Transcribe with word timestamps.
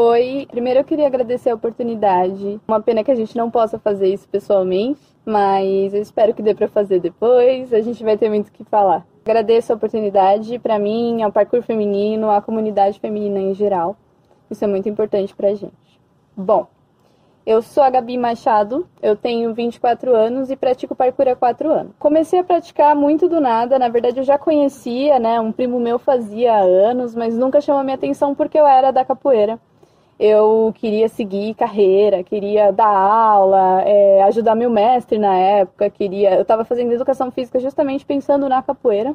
Oi, 0.00 0.46
primeiro 0.48 0.78
eu 0.78 0.84
queria 0.84 1.08
agradecer 1.08 1.50
a 1.50 1.56
oportunidade. 1.56 2.60
Uma 2.68 2.80
pena 2.80 3.02
que 3.02 3.10
a 3.10 3.16
gente 3.16 3.36
não 3.36 3.50
possa 3.50 3.80
fazer 3.80 4.06
isso 4.06 4.28
pessoalmente, 4.28 5.00
mas 5.26 5.92
eu 5.92 6.00
espero 6.00 6.32
que 6.32 6.40
dê 6.40 6.54
para 6.54 6.68
fazer 6.68 7.00
depois. 7.00 7.74
A 7.74 7.80
gente 7.80 8.04
vai 8.04 8.16
ter 8.16 8.28
muito 8.28 8.46
o 8.46 8.52
que 8.52 8.62
falar. 8.62 9.04
Agradeço 9.24 9.72
a 9.72 9.74
oportunidade 9.74 10.56
para 10.60 10.78
mim, 10.78 11.20
ao 11.24 11.32
parkour 11.32 11.62
feminino, 11.62 12.30
à 12.30 12.40
comunidade 12.40 13.00
feminina 13.00 13.40
em 13.40 13.52
geral. 13.54 13.96
Isso 14.48 14.64
é 14.64 14.68
muito 14.68 14.88
importante 14.88 15.34
pra 15.34 15.52
gente. 15.52 16.00
Bom, 16.36 16.68
eu 17.44 17.60
sou 17.60 17.82
a 17.82 17.90
Gabi 17.90 18.16
Machado, 18.16 18.86
eu 19.02 19.16
tenho 19.16 19.52
24 19.52 20.14
anos 20.14 20.48
e 20.48 20.54
pratico 20.54 20.94
parkour 20.94 21.26
há 21.26 21.34
4 21.34 21.72
anos. 21.72 21.92
Comecei 21.98 22.38
a 22.38 22.44
praticar 22.44 22.94
muito 22.94 23.28
do 23.28 23.40
nada, 23.40 23.80
na 23.80 23.88
verdade 23.88 24.20
eu 24.20 24.24
já 24.24 24.38
conhecia, 24.38 25.18
né? 25.18 25.40
Um 25.40 25.50
primo 25.50 25.80
meu 25.80 25.98
fazia 25.98 26.54
há 26.54 26.60
anos, 26.60 27.16
mas 27.16 27.36
nunca 27.36 27.60
chamou 27.60 27.82
minha 27.82 27.96
atenção 27.96 28.32
porque 28.32 28.56
eu 28.56 28.64
era 28.64 28.92
da 28.92 29.04
capoeira. 29.04 29.58
Eu 30.18 30.72
queria 30.76 31.08
seguir 31.08 31.54
carreira, 31.54 32.24
queria 32.24 32.72
dar 32.72 32.88
aula, 32.88 33.82
é, 33.82 34.22
ajudar 34.24 34.54
meu 34.54 34.70
mestre 34.70 35.18
na 35.18 35.34
época, 35.36 35.88
queria. 35.90 36.34
Eu 36.34 36.42
estava 36.42 36.64
fazendo 36.64 36.92
educação 36.92 37.30
física 37.30 37.60
justamente 37.60 38.04
pensando 38.04 38.48
na 38.48 38.62
capoeira 38.62 39.14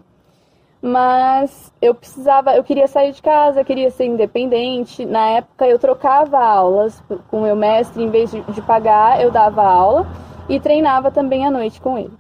mas 0.83 1.71
eu 1.81 1.95
precisava, 1.95 2.53
eu 2.57 2.61
queria 2.61 2.89
sair 2.89 3.13
de 3.13 3.21
casa, 3.21 3.63
queria 3.63 3.89
ser 3.89 4.03
independente. 4.03 5.05
Na 5.05 5.29
época 5.29 5.65
eu 5.65 5.79
trocava 5.79 6.37
aulas 6.37 7.01
com 7.29 7.41
meu 7.41 7.55
mestre, 7.55 8.03
em 8.03 8.09
vez 8.09 8.29
de, 8.29 8.41
de 8.41 8.61
pagar, 8.61 9.21
eu 9.21 9.31
dava 9.31 9.63
aula 9.63 10.05
e 10.49 10.59
treinava 10.59 11.09
também 11.09 11.45
à 11.45 11.49
noite 11.49 11.79
com 11.79 11.97
ele. 11.97 12.11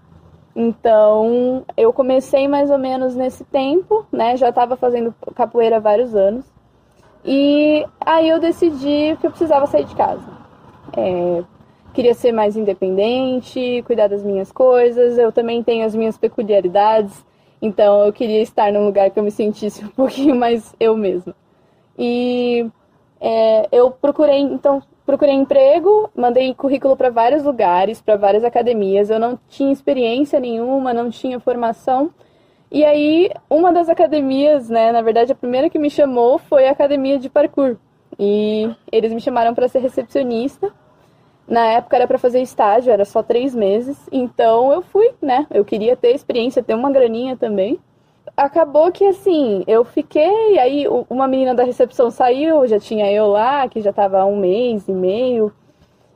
Então 0.55 1.65
eu 1.75 1.91
comecei 1.91 2.47
mais 2.47 2.71
ou 2.71 2.77
menos 2.77 3.15
nesse 3.15 3.43
tempo, 3.43 4.05
né? 4.09 4.37
Já 4.37 4.47
estava 4.47 4.77
fazendo 4.77 5.13
capoeira 5.35 5.75
há 5.75 5.81
vários 5.81 6.15
anos. 6.15 6.45
E 7.25 7.85
aí 8.01 8.27
eu 8.27 8.39
decidi 8.39 9.17
que 9.19 9.27
eu 9.27 9.31
precisava 9.31 9.65
sair 9.67 9.85
de 9.85 9.95
casa. 9.95 10.25
É, 10.95 11.43
queria 11.93 12.13
ser 12.13 12.31
mais 12.31 12.55
independente, 12.57 13.83
cuidar 13.85 14.07
das 14.07 14.23
minhas 14.23 14.51
coisas. 14.51 15.17
Eu 15.17 15.31
também 15.31 15.63
tenho 15.63 15.85
as 15.85 15.95
minhas 15.95 16.17
peculiaridades 16.17 17.23
então 17.63 18.05
eu 18.05 18.11
queria 18.11 18.41
estar 18.41 18.73
num 18.73 18.83
lugar 18.83 19.09
que 19.09 19.17
eu 19.17 19.23
me 19.23 19.31
sentisse 19.31 19.85
um 19.85 19.87
pouquinho 19.95 20.35
mais 20.35 20.75
eu 20.77 20.97
mesma. 20.97 21.33
E 21.97 22.69
é, 23.21 23.69
eu 23.71 23.89
procurei, 23.89 24.41
então, 24.41 24.83
procurei 25.05 25.33
emprego, 25.33 26.09
mandei 26.13 26.53
currículo 26.53 26.97
para 26.97 27.09
vários 27.09 27.41
lugares, 27.41 28.01
para 28.01 28.17
várias 28.17 28.43
academias. 28.43 29.09
Eu 29.09 29.17
não 29.17 29.39
tinha 29.47 29.71
experiência 29.71 30.41
nenhuma, 30.41 30.93
não 30.93 31.09
tinha 31.09 31.39
formação. 31.39 32.11
E 32.73 32.83
aí, 32.83 33.29
uma 33.47 33.71
das 33.71 33.87
academias, 33.87 34.67
né, 34.67 34.91
na 34.91 35.03
verdade, 35.03 35.31
a 35.31 35.35
primeira 35.35 35.69
que 35.69 35.77
me 35.77 35.91
chamou 35.91 36.39
foi 36.39 36.67
a 36.67 36.71
academia 36.71 37.19
de 37.19 37.29
parkour. 37.29 37.77
E 38.17 38.67
eles 38.91 39.13
me 39.13 39.21
chamaram 39.21 39.53
para 39.53 39.67
ser 39.67 39.77
recepcionista. 39.77 40.73
Na 41.47 41.67
época 41.67 41.95
era 41.95 42.07
para 42.07 42.17
fazer 42.17 42.41
estágio, 42.41 42.91
era 42.91 43.05
só 43.05 43.21
três 43.21 43.53
meses. 43.53 43.95
Então 44.11 44.73
eu 44.73 44.81
fui, 44.81 45.11
né? 45.21 45.45
Eu 45.51 45.63
queria 45.63 45.95
ter 45.95 46.15
experiência, 46.15 46.63
ter 46.63 46.73
uma 46.73 46.91
graninha 46.91 47.37
também. 47.37 47.79
Acabou 48.35 48.91
que 48.91 49.05
assim, 49.05 49.63
eu 49.67 49.85
fiquei, 49.85 50.57
aí 50.57 50.87
uma 51.11 51.27
menina 51.27 51.53
da 51.53 51.63
recepção 51.63 52.09
saiu, 52.09 52.65
já 52.65 52.79
tinha 52.79 53.11
eu 53.11 53.27
lá, 53.27 53.67
que 53.67 53.81
já 53.81 53.91
estava 53.91 54.21
há 54.21 54.25
um 54.25 54.37
mês 54.37 54.87
e 54.87 54.93
meio. 54.93 55.53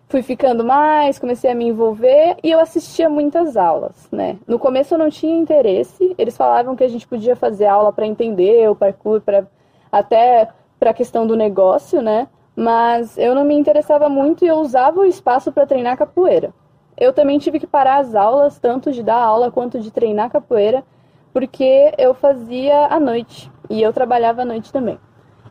Fui 0.10 0.22
ficando 0.22 0.64
mais, 0.64 1.20
comecei 1.20 1.52
a 1.52 1.56
me 1.56 1.66
envolver 1.66 2.38
e 2.42 2.50
eu 2.50 2.60
assistia 2.60 3.10
muitas 3.10 3.58
aulas, 3.58 4.08
né? 4.12 4.38
No 4.48 4.58
começo 4.58 4.94
eu 4.94 4.98
não 4.98 5.10
tinha 5.10 5.38
interesse, 5.38 6.16
eles 6.18 6.38
falavam 6.38 6.76
que 6.76 6.84
a 6.84 6.88
gente 6.88 7.06
podia 7.06 7.36
fazer 7.36 7.66
aula 7.66 7.92
para 7.92 8.08
entender 8.08 8.70
o 8.70 8.76
parkour, 8.76 9.20
para 9.20 9.46
até 9.92 10.48
para 10.80 10.92
a 10.92 10.94
questão 10.94 11.28
do 11.28 11.36
negócio, 11.36 12.02
né? 12.02 12.28
mas 12.58 13.16
eu 13.20 13.36
não 13.36 13.46
me 13.46 13.54
interessava 13.54 14.10
muito 14.10 14.44
e 14.44 14.48
eu 14.48 14.56
usava 14.56 15.02
o 15.02 15.06
espaço 15.06 15.52
para 15.52 15.68
treinar 15.68 15.96
capoeira. 15.96 16.52
Eu 16.98 17.14
também 17.14 17.38
tive 17.38 17.60
que 17.60 17.68
parar 17.68 17.98
as 17.98 18.16
aulas, 18.16 18.58
tanto 18.58 18.92
de 18.92 19.04
dar 19.04 19.22
aula 19.22 19.52
quanto 19.52 19.80
de 19.80 19.92
treinar 19.92 20.32
capoeira, 20.32 20.84
porque 21.32 21.94
eu 22.00 22.16
fazia 22.16 22.88
à 22.88 23.00
noite 23.00 23.52
e 23.70 23.80
eu 23.80 23.94
trabalhava 23.94 24.42
à 24.42 24.46
noite 24.46 24.74
também. 24.74 24.98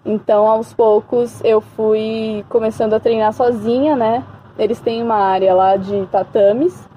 Então, 0.05 0.51
aos 0.51 0.75
poucos, 0.75 1.41
eu 1.45 1.61
fui 1.61 2.45
começando 2.49 2.95
a 2.95 3.01
treinar 3.01 3.33
sozinha, 3.33 3.95
né? 3.95 4.25
Eles 4.59 4.81
têm 4.81 5.03
uma 5.03 5.17
área 5.17 5.55
lá 5.55 5.77
de 5.77 6.07
tatames 6.07 6.89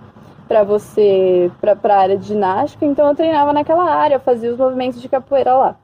para 0.47 0.63
você, 0.63 1.51
para 1.61 1.77
a 1.95 1.99
área 1.99 2.17
de 2.17 2.25
ginástica, 2.25 2.85
então 2.85 3.07
eu 3.07 3.15
treinava 3.15 3.53
naquela 3.53 3.83
área, 3.83 4.19
fazia 4.19 4.51
os 4.51 4.57
movimentos 4.57 4.99
de 4.99 5.07
capoeira 5.07 5.53
lá. 5.53 5.75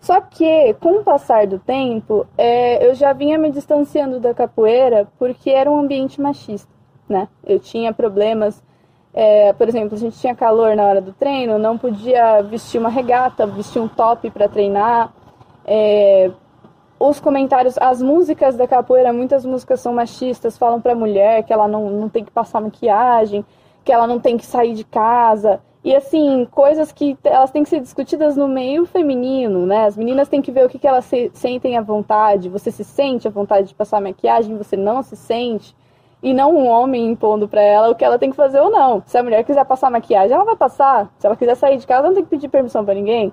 Só 0.00 0.20
que, 0.20 0.72
com 0.74 1.00
o 1.00 1.02
passar 1.02 1.48
do 1.48 1.58
tempo, 1.58 2.24
é, 2.38 2.86
eu 2.86 2.94
já 2.94 3.12
vinha 3.12 3.36
me 3.36 3.50
distanciando 3.50 4.20
da 4.20 4.32
capoeira 4.32 5.08
porque 5.18 5.50
era 5.50 5.68
um 5.68 5.80
ambiente 5.80 6.20
machista, 6.20 6.72
né? 7.08 7.26
Eu 7.44 7.58
tinha 7.58 7.92
problemas, 7.92 8.62
é, 9.12 9.52
por 9.54 9.68
exemplo, 9.68 9.96
a 9.96 9.98
gente 9.98 10.16
tinha 10.16 10.32
calor 10.32 10.76
na 10.76 10.84
hora 10.84 11.00
do 11.00 11.12
treino, 11.12 11.58
não 11.58 11.76
podia 11.76 12.40
vestir 12.42 12.78
uma 12.78 12.88
regata, 12.88 13.44
vestir 13.48 13.82
um 13.82 13.88
top 13.88 14.30
para 14.30 14.48
treinar. 14.48 15.12
É, 15.64 16.30
os 16.98 17.20
comentários, 17.20 17.76
as 17.78 18.00
músicas 18.00 18.56
da 18.56 18.66
capoeira, 18.66 19.12
muitas 19.12 19.44
músicas 19.44 19.80
são 19.80 19.92
machistas, 19.92 20.56
falam 20.56 20.80
para 20.80 20.92
a 20.92 20.96
mulher 20.96 21.42
que 21.42 21.52
ela 21.52 21.68
não, 21.68 21.90
não 21.90 22.08
tem 22.08 22.24
que 22.24 22.30
passar 22.30 22.60
maquiagem, 22.60 23.44
que 23.84 23.92
ela 23.92 24.06
não 24.06 24.18
tem 24.18 24.36
que 24.36 24.46
sair 24.46 24.74
de 24.74 24.84
casa. 24.84 25.60
E 25.84 25.94
assim, 25.94 26.48
coisas 26.50 26.90
que 26.90 27.16
elas 27.22 27.50
têm 27.52 27.62
que 27.62 27.68
ser 27.68 27.80
discutidas 27.80 28.36
no 28.36 28.48
meio 28.48 28.86
feminino, 28.86 29.66
né? 29.66 29.86
As 29.86 29.96
meninas 29.96 30.28
têm 30.28 30.42
que 30.42 30.50
ver 30.50 30.66
o 30.66 30.68
que, 30.68 30.80
que 30.80 30.86
elas 30.88 31.04
se, 31.04 31.30
sentem 31.32 31.76
à 31.76 31.80
vontade. 31.80 32.48
Você 32.48 32.72
se 32.72 32.82
sente 32.82 33.28
à 33.28 33.30
vontade 33.30 33.68
de 33.68 33.74
passar 33.74 34.00
maquiagem, 34.00 34.56
você 34.56 34.76
não 34.76 35.02
se 35.02 35.14
sente. 35.14 35.76
E 36.22 36.34
não 36.34 36.56
um 36.56 36.66
homem 36.66 37.06
impondo 37.06 37.46
para 37.46 37.60
ela 37.60 37.90
o 37.90 37.94
que 37.94 38.04
ela 38.04 38.18
tem 38.18 38.30
que 38.30 38.36
fazer 38.36 38.58
ou 38.58 38.70
não. 38.70 39.00
Se 39.06 39.16
a 39.16 39.22
mulher 39.22 39.44
quiser 39.44 39.64
passar 39.64 39.90
maquiagem, 39.90 40.34
ela 40.34 40.44
vai 40.44 40.56
passar. 40.56 41.08
Se 41.18 41.26
ela 41.26 41.36
quiser 41.36 41.54
sair 41.54 41.76
de 41.76 41.86
casa, 41.86 42.00
ela 42.00 42.08
não 42.08 42.14
tem 42.14 42.24
que 42.24 42.30
pedir 42.30 42.48
permissão 42.48 42.84
para 42.84 42.94
ninguém. 42.94 43.32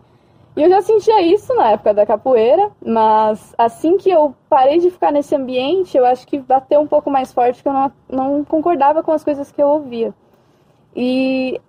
E 0.55 0.61
eu 0.61 0.69
já 0.69 0.81
sentia 0.81 1.21
isso 1.21 1.53
na 1.55 1.71
época 1.71 1.93
da 1.93 2.05
capoeira, 2.05 2.71
mas 2.85 3.55
assim 3.57 3.97
que 3.97 4.09
eu 4.09 4.35
parei 4.47 4.77
de 4.77 4.91
ficar 4.91 5.11
nesse 5.11 5.35
ambiente, 5.35 5.97
eu 5.97 6.05
acho 6.05 6.27
que 6.27 6.37
bateu 6.37 6.79
um 6.79 6.87
pouco 6.87 7.09
mais 7.09 7.33
forte, 7.33 7.63
que 7.63 7.67
eu 7.67 7.73
não, 7.73 7.91
não 8.07 8.45
concordava 8.45 9.01
com 9.01 9.11
as 9.11 9.23
coisas 9.23 9.51
que 9.51 9.61
eu 9.61 9.67
ouvia. 9.67 10.13
E 10.95 11.59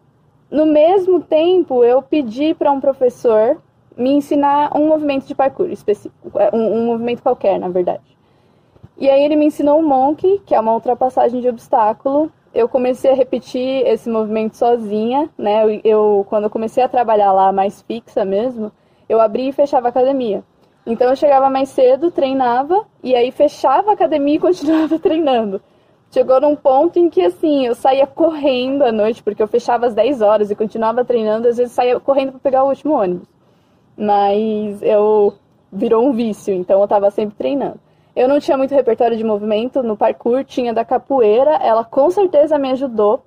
no 0.50 0.66
mesmo 0.66 1.20
tempo, 1.20 1.82
eu 1.82 2.02
pedi 2.02 2.54
para 2.54 2.70
um 2.70 2.80
professor 2.80 3.60
me 3.96 4.10
ensinar 4.10 4.76
um 4.76 4.88
movimento 4.88 5.26
de 5.26 5.34
parkour 5.34 5.70
específico, 5.70 6.30
um, 6.52 6.78
um, 6.78 6.86
movimento 6.86 7.22
qualquer, 7.22 7.58
na 7.58 7.68
verdade. 7.68 8.02
E 8.98 9.08
aí 9.08 9.24
ele 9.24 9.36
me 9.36 9.46
ensinou 9.46 9.80
o 9.80 9.82
Monk, 9.82 10.42
que 10.44 10.54
é 10.54 10.60
uma 10.60 10.74
ultrapassagem 10.74 11.40
de 11.40 11.48
obstáculo. 11.48 12.30
Eu 12.54 12.68
comecei 12.68 13.10
a 13.10 13.14
repetir 13.14 13.86
esse 13.86 14.08
movimento 14.08 14.56
sozinha, 14.56 15.28
né? 15.36 15.64
Eu, 15.64 15.80
eu 15.84 16.26
quando 16.28 16.44
eu 16.44 16.50
comecei 16.50 16.82
a 16.82 16.88
trabalhar 16.88 17.32
lá 17.32 17.52
mais 17.52 17.82
fixa 17.82 18.24
mesmo, 18.24 18.70
eu 19.08 19.20
abria 19.20 19.48
e 19.48 19.52
fechava 19.52 19.88
a 19.88 19.90
academia. 19.90 20.44
Então 20.86 21.08
eu 21.08 21.16
chegava 21.16 21.50
mais 21.50 21.70
cedo, 21.70 22.10
treinava 22.10 22.86
e 23.02 23.14
aí 23.14 23.30
fechava 23.30 23.90
a 23.90 23.94
academia 23.94 24.36
e 24.36 24.38
continuava 24.40 24.98
treinando. 24.98 25.60
Chegou 26.10 26.40
num 26.40 26.54
ponto 26.54 26.96
em 26.96 27.10
que, 27.10 27.22
assim, 27.22 27.66
eu 27.66 27.74
saía 27.74 28.06
correndo 28.06 28.82
à 28.82 28.92
noite, 28.92 29.20
porque 29.20 29.42
eu 29.42 29.48
fechava 29.48 29.86
às 29.86 29.94
10 29.94 30.22
horas 30.22 30.48
e 30.48 30.54
continuava 30.54 31.04
treinando, 31.04 31.48
às 31.48 31.56
vezes 31.56 31.72
saía 31.72 31.98
correndo 31.98 32.30
para 32.30 32.40
pegar 32.40 32.62
o 32.62 32.68
último 32.68 32.94
ônibus. 32.94 33.26
Mas 33.96 34.80
eu 34.80 35.34
virou 35.72 36.06
um 36.06 36.12
vício, 36.12 36.54
então 36.54 36.78
eu 36.78 36.84
estava 36.84 37.10
sempre 37.10 37.34
treinando. 37.34 37.80
Eu 38.16 38.28
não 38.28 38.38
tinha 38.38 38.56
muito 38.56 38.74
repertório 38.74 39.16
de 39.16 39.24
movimento 39.24 39.82
no 39.82 39.96
parkour, 39.96 40.44
tinha 40.44 40.72
da 40.72 40.84
capoeira, 40.84 41.56
ela 41.56 41.84
com 41.84 42.10
certeza 42.10 42.58
me 42.58 42.70
ajudou. 42.70 43.24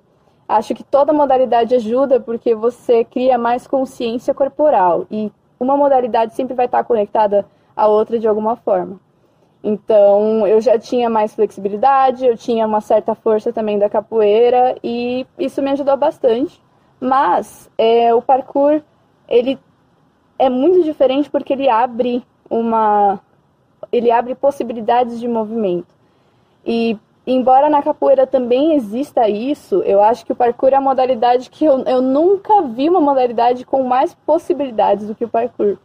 Acho 0.48 0.74
que 0.74 0.82
toda 0.82 1.12
modalidade 1.12 1.74
ajuda 1.74 2.18
porque 2.18 2.54
você 2.54 3.04
cria 3.04 3.36
mais 3.36 3.66
consciência 3.66 4.32
corporal 4.32 5.06
e 5.10 5.30
uma 5.60 5.76
modalidade 5.76 6.34
sempre 6.34 6.54
vai 6.54 6.64
estar 6.64 6.82
conectada 6.84 7.44
à 7.76 7.86
outra 7.86 8.18
de 8.18 8.26
alguma 8.26 8.56
forma. 8.56 8.98
Então 9.62 10.46
eu 10.46 10.58
já 10.58 10.78
tinha 10.78 11.10
mais 11.10 11.34
flexibilidade, 11.34 12.24
eu 12.24 12.36
tinha 12.36 12.66
uma 12.66 12.80
certa 12.80 13.14
força 13.14 13.52
também 13.52 13.78
da 13.78 13.90
capoeira 13.90 14.74
e 14.82 15.26
isso 15.38 15.60
me 15.60 15.70
ajudou 15.72 15.98
bastante. 15.98 16.62
Mas 16.98 17.70
é, 17.76 18.14
o 18.14 18.22
parkour 18.22 18.80
ele 19.28 19.58
é 20.38 20.48
muito 20.48 20.82
diferente 20.82 21.28
porque 21.28 21.52
ele 21.52 21.68
abre 21.68 22.24
uma 22.48 23.20
ele 23.90 24.10
abre 24.10 24.34
possibilidades 24.34 25.18
de 25.18 25.28
movimento. 25.28 25.94
E 26.64 26.98
embora 27.26 27.68
na 27.70 27.82
capoeira 27.82 28.26
também 28.26 28.74
exista 28.74 29.28
isso, 29.28 29.82
eu 29.82 30.02
acho 30.02 30.24
que 30.24 30.32
o 30.32 30.36
parkour 30.36 30.70
é 30.70 30.76
a 30.76 30.80
modalidade 30.80 31.50
que 31.50 31.64
eu, 31.64 31.80
eu 31.84 32.00
nunca 32.02 32.62
vi 32.62 32.88
uma 32.88 33.00
modalidade 33.00 33.64
com 33.64 33.82
mais 33.82 34.14
possibilidades 34.14 35.06
do 35.06 35.14
que 35.14 35.24
o 35.24 35.28
parkour. 35.28 35.78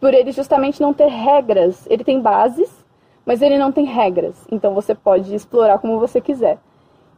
Por 0.00 0.14
ele 0.14 0.32
justamente 0.32 0.80
não 0.80 0.94
ter 0.94 1.08
regras, 1.08 1.86
ele 1.90 2.04
tem 2.04 2.20
bases, 2.20 2.84
mas 3.24 3.42
ele 3.42 3.58
não 3.58 3.70
tem 3.70 3.84
regras, 3.84 4.46
então 4.50 4.74
você 4.74 4.94
pode 4.94 5.34
explorar 5.34 5.78
como 5.78 6.00
você 6.00 6.20
quiser. 6.20 6.58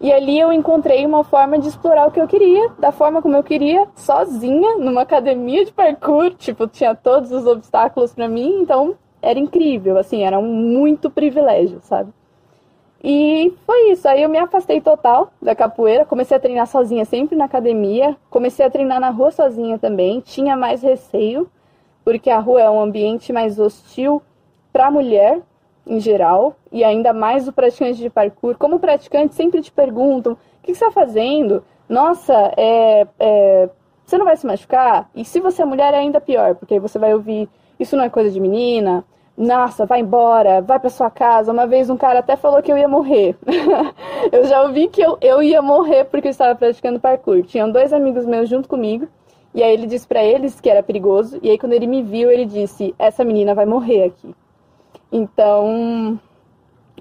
E 0.01 0.13
ali 0.13 0.37
eu 0.37 0.53
encontrei 0.53 1.07
uma 1.07 1.23
forma 1.23 1.57
de 1.57 1.69
explorar 1.69 2.09
o 2.09 2.11
que 2.11 2.21
eu 2.21 2.27
queria, 2.27 2.71
da 2.77 2.91
forma 2.91 3.23
como 3.23 3.37
eu 3.37 3.43
queria, 3.45 3.87
sozinha, 3.95 4.77
numa 4.77 5.03
academia 5.03 5.65
de 5.65 5.73
parkour, 5.73 6.35
tipo, 6.35 6.67
tinha 6.67 6.93
todos 6.93 7.31
os 7.31 7.47
obstáculos 7.47 8.13
para 8.13 8.29
mim, 8.29 8.61
então 8.61 8.97
era 9.23 9.39
incrível, 9.39 9.97
assim, 9.97 10.25
era 10.25 10.39
um 10.39 10.53
muito 10.53 11.09
privilégio, 11.09 11.81
sabe? 11.81 12.13
E 13.03 13.53
foi 13.67 13.91
isso. 13.91 14.07
Aí 14.07 14.23
eu 14.23 14.29
me 14.29 14.39
afastei 14.39 14.81
total 14.81 15.33
da 15.41 15.55
capoeira, 15.55 16.05
comecei 16.05 16.37
a 16.37 16.41
treinar 16.41 16.67
sozinha 16.67 17.05
sempre 17.05 17.37
na 17.37 17.47
academia, 17.47 18.17
comecei 18.29 18.65
a 18.65 18.71
treinar 18.71 19.01
na 19.01 19.11
rua 19.11 19.31
sozinha 19.31 19.79
também, 19.79 20.21
tinha 20.21 20.57
mais 20.57 20.83
receio, 20.83 21.51
porque 22.05 22.31
a 22.31 22.39
rua 22.39 22.61
é 22.61 22.71
um 22.71 22.81
ambiente 22.81 23.33
mais 23.33 23.59
hostil 23.59 24.23
para 24.73 24.91
mulher 24.91 25.41
em 25.87 25.99
geral, 25.99 26.55
e 26.71 26.85
ainda 26.85 27.13
mais 27.13 27.49
o 27.49 27.53
praticante 27.53 27.99
de 27.99 28.09
parkour. 28.09 28.57
Como 28.57 28.79
praticante, 28.79 29.35
sempre 29.35 29.61
te 29.61 29.73
perguntam: 29.73 30.35
o 30.35 30.37
que 30.63 30.75
você 30.75 30.85
está 30.85 30.91
fazendo? 30.91 31.65
Nossa, 31.89 32.33
é, 32.57 33.07
é, 33.19 33.69
você 34.05 34.17
não 34.17 34.25
vai 34.25 34.37
se 34.37 34.47
machucar? 34.47 35.11
E 35.15 35.25
se 35.25 35.41
você 35.41 35.63
é 35.63 35.65
mulher, 35.65 35.93
é 35.93 35.99
ainda 35.99 36.21
pior, 36.21 36.55
porque 36.55 36.75
aí 36.75 36.81
você 36.81 36.99
vai 36.99 37.13
ouvir: 37.13 37.49
isso 37.81 37.97
não 37.97 38.05
é 38.05 38.09
coisa 38.09 38.31
de 38.31 38.41
menina, 38.41 39.05
nossa, 39.37 39.87
vai 39.87 40.01
embora, 40.01 40.61
vai 40.61 40.79
para 40.79 40.91
sua 40.91 41.11
casa. 41.11 41.53
Uma 41.53 41.67
vez 41.67 41.89
um 41.89 41.97
cara 41.97 42.19
até 42.19 42.37
falou 42.37 42.63
que 42.63 42.71
eu 42.71 42.77
ia 42.77 42.89
morrer. 42.89 43.37
eu 44.31 44.45
já 44.45 44.63
ouvi 44.63 44.89
que 44.89 45.01
eu, 45.01 45.17
eu 45.21 45.43
ia 45.43 45.63
morrer 45.63 46.05
porque 46.05 46.29
eu 46.29 46.31
estava 46.31 46.55
praticando 46.55 47.01
parkour. 47.01 47.43
Tinham 47.43 47.71
dois 47.71 47.93
amigos 47.93 48.27
meus 48.27 48.49
junto 48.49 48.69
comigo. 48.69 49.09
E 49.55 49.63
aí 49.63 49.73
ele 49.73 49.87
disse 49.87 50.07
para 50.07 50.23
eles 50.23 50.61
que 50.61 50.69
era 50.69 50.83
perigoso. 50.83 51.39
E 51.43 51.51
aí 51.51 51.59
quando 51.59 51.73
ele 51.73 51.87
me 51.87 52.03
viu, 52.03 52.31
ele 52.31 52.45
disse: 52.45 52.95
"Essa 52.99 53.25
menina 53.25 53.55
vai 53.55 53.65
morrer 53.67 54.05
aqui". 54.05 54.35
Então, 55.11 56.21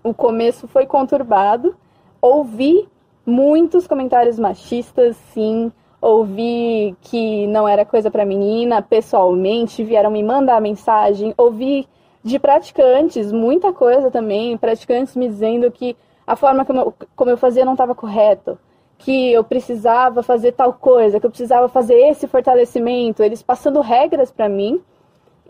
o 0.03 0.13
começo 0.13 0.67
foi 0.67 0.85
conturbado. 0.85 1.75
Ouvi 2.21 2.87
muitos 3.25 3.87
comentários 3.87 4.39
machistas, 4.39 5.15
sim. 5.33 5.71
Ouvi 6.01 6.95
que 7.01 7.45
não 7.47 7.67
era 7.67 7.85
coisa 7.85 8.09
para 8.09 8.25
menina, 8.25 8.81
pessoalmente, 8.81 9.83
vieram 9.83 10.09
me 10.09 10.23
mandar 10.23 10.59
mensagem. 10.59 11.33
Ouvi 11.37 11.87
de 12.23 12.37
praticantes, 12.39 13.31
muita 13.31 13.73
coisa 13.73 14.11
também, 14.11 14.57
praticantes 14.57 15.15
me 15.15 15.27
dizendo 15.27 15.71
que 15.71 15.95
a 16.25 16.35
forma 16.35 16.63
como 16.63 16.79
eu, 16.79 16.93
como 17.15 17.31
eu 17.31 17.37
fazia 17.37 17.65
não 17.65 17.73
estava 17.73 17.95
correta, 17.95 18.59
que 18.97 19.33
eu 19.33 19.43
precisava 19.43 20.21
fazer 20.21 20.51
tal 20.51 20.73
coisa, 20.73 21.19
que 21.19 21.25
eu 21.25 21.29
precisava 21.31 21.67
fazer 21.67 21.95
esse 21.95 22.27
fortalecimento, 22.27 23.23
eles 23.23 23.41
passando 23.41 23.81
regras 23.81 24.31
para 24.31 24.47
mim, 24.47 24.79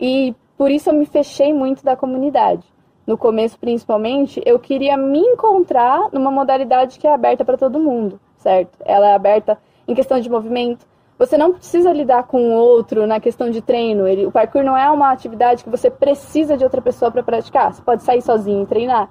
e 0.00 0.34
por 0.56 0.70
isso 0.70 0.88
eu 0.88 0.94
me 0.94 1.04
fechei 1.04 1.52
muito 1.52 1.84
da 1.84 1.94
comunidade. 1.94 2.66
No 3.06 3.18
começo, 3.18 3.58
principalmente, 3.58 4.40
eu 4.46 4.58
queria 4.58 4.96
me 4.96 5.18
encontrar 5.18 6.08
numa 6.12 6.30
modalidade 6.30 6.98
que 6.98 7.06
é 7.06 7.12
aberta 7.12 7.44
para 7.44 7.58
todo 7.58 7.78
mundo, 7.78 8.18
certo? 8.36 8.78
Ela 8.84 9.10
é 9.10 9.14
aberta 9.14 9.58
em 9.86 9.94
questão 9.94 10.18
de 10.20 10.30
movimento, 10.30 10.86
você 11.24 11.38
não 11.38 11.52
precisa 11.52 11.92
lidar 11.92 12.24
com 12.24 12.48
o 12.48 12.52
outro 12.52 13.06
na 13.06 13.20
questão 13.20 13.48
de 13.48 13.62
treino. 13.62 14.08
Ele, 14.08 14.26
o 14.26 14.32
parkour 14.32 14.64
não 14.64 14.76
é 14.76 14.90
uma 14.90 15.12
atividade 15.12 15.62
que 15.62 15.70
você 15.70 15.88
precisa 15.88 16.56
de 16.56 16.64
outra 16.64 16.82
pessoa 16.82 17.12
para 17.12 17.22
praticar. 17.22 17.72
Você 17.72 17.80
pode 17.80 18.02
sair 18.02 18.20
sozinho 18.20 18.64
e 18.64 18.66
treinar. 18.66 19.08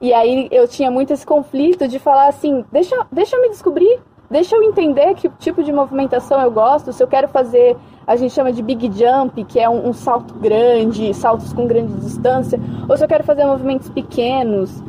E 0.00 0.14
aí 0.14 0.46
eu 0.52 0.68
tinha 0.68 0.88
muito 0.88 1.12
esse 1.12 1.26
conflito 1.26 1.88
de 1.88 1.98
falar 1.98 2.28
assim: 2.28 2.64
deixa, 2.70 2.94
deixa 3.10 3.34
eu 3.34 3.42
me 3.42 3.48
descobrir, 3.48 3.98
deixa 4.30 4.54
eu 4.54 4.62
entender 4.62 5.14
que 5.14 5.28
tipo 5.30 5.64
de 5.64 5.72
movimentação 5.72 6.40
eu 6.40 6.52
gosto. 6.52 6.92
Se 6.92 7.02
eu 7.02 7.08
quero 7.08 7.26
fazer, 7.26 7.76
a 8.06 8.14
gente 8.14 8.32
chama 8.32 8.52
de 8.52 8.62
big 8.62 8.92
jump, 8.92 9.42
que 9.42 9.58
é 9.58 9.68
um, 9.68 9.88
um 9.88 9.92
salto 9.92 10.34
grande, 10.34 11.12
saltos 11.12 11.52
com 11.52 11.66
grande 11.66 11.92
distância, 11.94 12.60
ou 12.88 12.96
se 12.96 13.02
eu 13.02 13.08
quero 13.08 13.24
fazer 13.24 13.44
movimentos 13.44 13.90
pequenos 13.90 14.80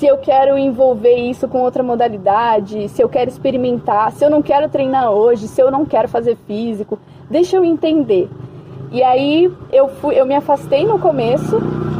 se 0.00 0.06
eu 0.06 0.16
quero 0.16 0.56
envolver 0.56 1.14
isso 1.14 1.46
com 1.46 1.60
outra 1.60 1.82
modalidade, 1.82 2.88
se 2.88 3.02
eu 3.02 3.08
quero 3.10 3.28
experimentar, 3.28 4.10
se 4.12 4.24
eu 4.24 4.30
não 4.30 4.40
quero 4.40 4.66
treinar 4.66 5.10
hoje, 5.10 5.46
se 5.46 5.60
eu 5.60 5.70
não 5.70 5.84
quero 5.84 6.08
fazer 6.08 6.38
físico, 6.46 6.98
deixa 7.28 7.58
eu 7.58 7.64
entender. 7.66 8.30
E 8.90 9.02
aí 9.02 9.52
eu 9.70 9.88
fui, 9.88 10.18
eu 10.18 10.24
me 10.24 10.34
afastei 10.34 10.86
no 10.86 10.98
começo, 10.98 11.58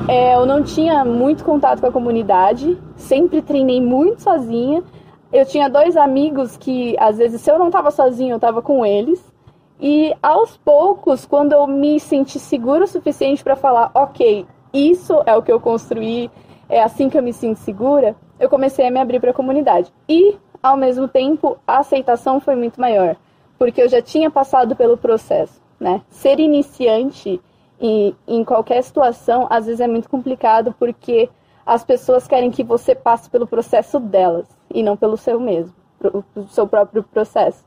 é, 0.09 0.35
eu 0.35 0.47
não 0.47 0.63
tinha 0.63 1.05
muito 1.05 1.45
contato 1.45 1.81
com 1.81 1.89
a 1.89 1.93
comunidade, 1.93 2.79
sempre 2.97 3.43
treinei 3.43 3.83
muito 3.83 4.23
sozinha. 4.23 4.83
Eu 5.31 5.45
tinha 5.45 5.69
dois 5.69 5.95
amigos 5.95 6.57
que 6.57 6.97
às 6.99 7.19
vezes 7.19 7.43
se 7.43 7.51
eu 7.51 7.59
não 7.59 7.67
estava 7.67 7.91
sozinho, 7.91 8.31
eu 8.31 8.37
estava 8.37 8.63
com 8.63 8.87
eles. 8.87 9.23
E 9.79 10.15
aos 10.23 10.57
poucos, 10.57 11.27
quando 11.27 11.53
eu 11.53 11.67
me 11.67 12.01
senti 12.01 12.39
seguro 12.39 12.85
o 12.85 12.89
suficiente 12.89 13.45
para 13.45 13.57
falar, 13.57 13.91
ok, 13.95 14.47
isso 14.73 15.23
é 15.27 15.37
o 15.37 15.43
que 15.43 15.53
eu 15.53 15.61
construí, 15.61 16.31
é 16.71 16.83
assim 16.83 17.11
que 17.11 17.19
eu 17.19 17.23
me 17.23 17.33
sinto 17.33 17.59
segura, 17.59 18.15
eu 18.39 18.49
comecei 18.49 18.87
a 18.87 18.91
me 18.91 19.01
abrir 19.01 19.21
para 19.21 19.33
a 19.33 19.35
comunidade. 19.35 19.93
E, 20.09 20.37
ao 20.63 20.77
mesmo 20.77 21.09
tempo, 21.09 21.59
a 21.67 21.79
aceitação 21.79 22.41
foi 22.41 22.55
muito 22.55 22.81
maior, 22.81 23.17
porque 23.59 23.83
eu 23.83 23.89
já 23.89 24.01
tinha 24.01 24.31
passado 24.31 24.77
pelo 24.77 24.97
processo, 24.97 25.61
né? 25.79 26.01
Ser 26.09 26.39
iniciante 26.39 27.41
em, 27.81 28.15
em 28.27 28.45
qualquer 28.45 28.83
situação, 28.83 29.49
às 29.51 29.67
vezes 29.67 29.81
é 29.81 29.89
muito 29.89 30.09
complicado, 30.09 30.75
porque 30.79 31.29
as 31.67 31.83
pessoas 31.83 32.29
querem 32.29 32.51
que 32.51 32.63
você 32.63 32.95
passe 32.95 33.29
pelo 33.29 33.47
processo 33.47 33.99
delas, 33.99 34.47
e 34.73 34.83
não 34.83 34.97
pelo 34.97 35.17
seu 35.17 35.41
mesmo, 35.41 35.75
o 36.37 36.47
seu 36.49 36.69
próprio 36.69 37.03
processo. 37.03 37.65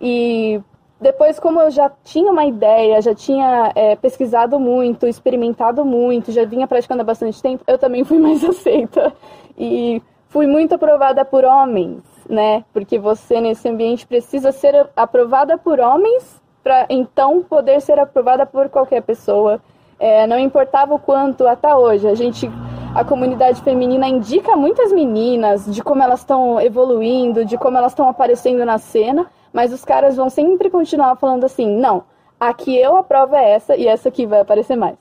E 0.00 0.60
depois, 1.04 1.38
como 1.38 1.60
eu 1.60 1.70
já 1.70 1.92
tinha 2.02 2.32
uma 2.32 2.46
ideia, 2.46 3.02
já 3.02 3.14
tinha 3.14 3.70
é, 3.74 3.94
pesquisado 3.94 4.58
muito, 4.58 5.06
experimentado 5.06 5.84
muito, 5.84 6.32
já 6.32 6.46
vinha 6.46 6.66
praticando 6.66 7.02
há 7.02 7.04
bastante 7.04 7.42
tempo, 7.42 7.62
eu 7.66 7.76
também 7.76 8.04
fui 8.04 8.16
mais 8.18 8.42
aceita. 8.42 9.12
E 9.56 10.02
fui 10.30 10.46
muito 10.46 10.74
aprovada 10.74 11.22
por 11.22 11.44
homens, 11.44 12.02
né? 12.26 12.64
Porque 12.72 12.98
você, 12.98 13.38
nesse 13.38 13.68
ambiente, 13.68 14.06
precisa 14.06 14.50
ser 14.50 14.88
aprovada 14.96 15.58
por 15.58 15.78
homens 15.78 16.42
para 16.62 16.86
então 16.88 17.42
poder 17.42 17.82
ser 17.82 17.98
aprovada 18.00 18.46
por 18.46 18.70
qualquer 18.70 19.02
pessoa. 19.02 19.60
É, 20.00 20.26
não 20.26 20.38
importava 20.38 20.94
o 20.94 20.98
quanto, 20.98 21.46
até 21.46 21.74
hoje, 21.74 22.08
a 22.08 22.14
gente 22.14 22.50
a 22.94 23.04
comunidade 23.04 23.60
feminina 23.60 24.08
indica 24.08 24.56
muitas 24.56 24.90
meninas 24.90 25.66
de 25.66 25.82
como 25.82 26.02
elas 26.02 26.20
estão 26.20 26.58
evoluindo, 26.60 27.44
de 27.44 27.58
como 27.58 27.76
elas 27.76 27.92
estão 27.92 28.08
aparecendo 28.08 28.64
na 28.64 28.78
cena, 28.78 29.26
mas 29.54 29.72
os 29.72 29.84
caras 29.84 30.16
vão 30.16 30.28
sempre 30.28 30.68
continuar 30.68 31.14
falando 31.14 31.44
assim: 31.44 31.76
não, 31.76 32.02
aqui 32.40 32.76
eu 32.76 32.96
aprovo 32.96 33.36
é 33.36 33.52
essa 33.52 33.76
e 33.76 33.86
essa 33.86 34.08
aqui 34.08 34.26
vai 34.26 34.40
aparecer 34.40 34.76
mais. 34.76 34.98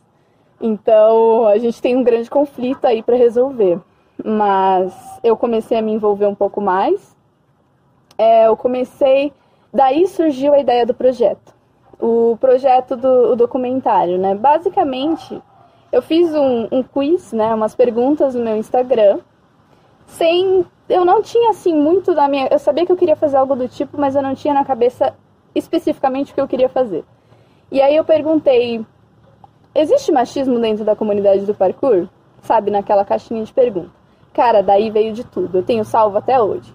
Então 0.62 1.48
a 1.48 1.58
gente 1.58 1.82
tem 1.82 1.98
um 1.98 2.04
grande 2.04 2.30
conflito 2.30 2.86
aí 2.86 3.02
para 3.02 3.18
resolver. 3.18 3.82
Mas 4.24 4.94
eu 5.24 5.36
comecei 5.36 5.78
a 5.78 5.82
me 5.82 5.92
envolver 5.92 6.28
um 6.28 6.36
pouco 6.36 6.62
mais. 6.62 7.18
É, 8.16 8.46
eu 8.46 8.56
comecei. 8.56 9.34
Daí 9.74 10.06
surgiu 10.06 10.54
a 10.54 10.60
ideia 10.60 10.86
do 10.86 10.94
projeto. 10.94 11.52
O 12.00 12.38
projeto 12.40 12.96
do 12.96 13.36
documentário, 13.36 14.20
né? 14.20 14.36
Basicamente, 14.36 15.42
eu 15.92 16.02
fiz 16.02 16.34
um, 16.36 16.68
um 16.72 16.84
quiz, 16.84 17.34
né? 17.34 17.54
Umas 17.56 17.74
perguntas 17.74 18.36
no 18.36 18.44
meu 18.44 18.56
Instagram, 18.56 19.20
sem 20.06 20.64
eu 20.90 21.06
não 21.06 21.22
tinha 21.22 21.50
assim 21.50 21.74
muito 21.74 22.14
da 22.14 22.28
minha. 22.28 22.48
Eu 22.52 22.60
sabia 22.60 22.86
que 22.86 22.92
eu 22.92 22.98
queria 22.98 23.16
fazer 23.16 23.38
algo 23.38 23.56
do 23.56 23.68
tipo, 23.68 24.00
mas 24.00 24.16
eu 24.16 24.22
não 24.22 24.36
tinha 24.36 24.54
na 24.54 24.66
cabeça 24.66 25.14
especificamente 25.56 26.32
o 26.32 26.36
que 26.36 26.42
eu 26.42 26.48
queria 26.48 26.70
fazer. 26.70 27.06
E 27.72 27.82
aí 27.82 27.96
eu 27.96 28.04
perguntei: 28.04 28.86
existe 29.74 30.12
machismo 30.12 30.60
dentro 30.60 30.84
da 30.84 30.96
comunidade 30.96 31.46
do 31.46 31.54
parkour? 31.54 32.08
Sabe, 32.42 32.70
naquela 32.70 33.06
caixinha 33.06 33.44
de 33.44 33.54
pergunta. 33.54 33.92
Cara, 34.34 34.62
daí 34.62 34.90
veio 34.90 35.14
de 35.14 35.24
tudo. 35.24 35.60
Eu 35.60 35.64
tenho 35.64 35.86
salvo 35.86 36.18
até 36.18 36.42
hoje. 36.42 36.74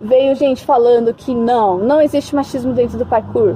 Veio 0.00 0.34
gente 0.34 0.64
falando 0.64 1.14
que 1.14 1.34
não, 1.34 1.78
não 1.78 2.00
existe 2.00 2.34
machismo 2.34 2.72
dentro 2.72 2.98
do 2.98 3.06
parkour. 3.06 3.54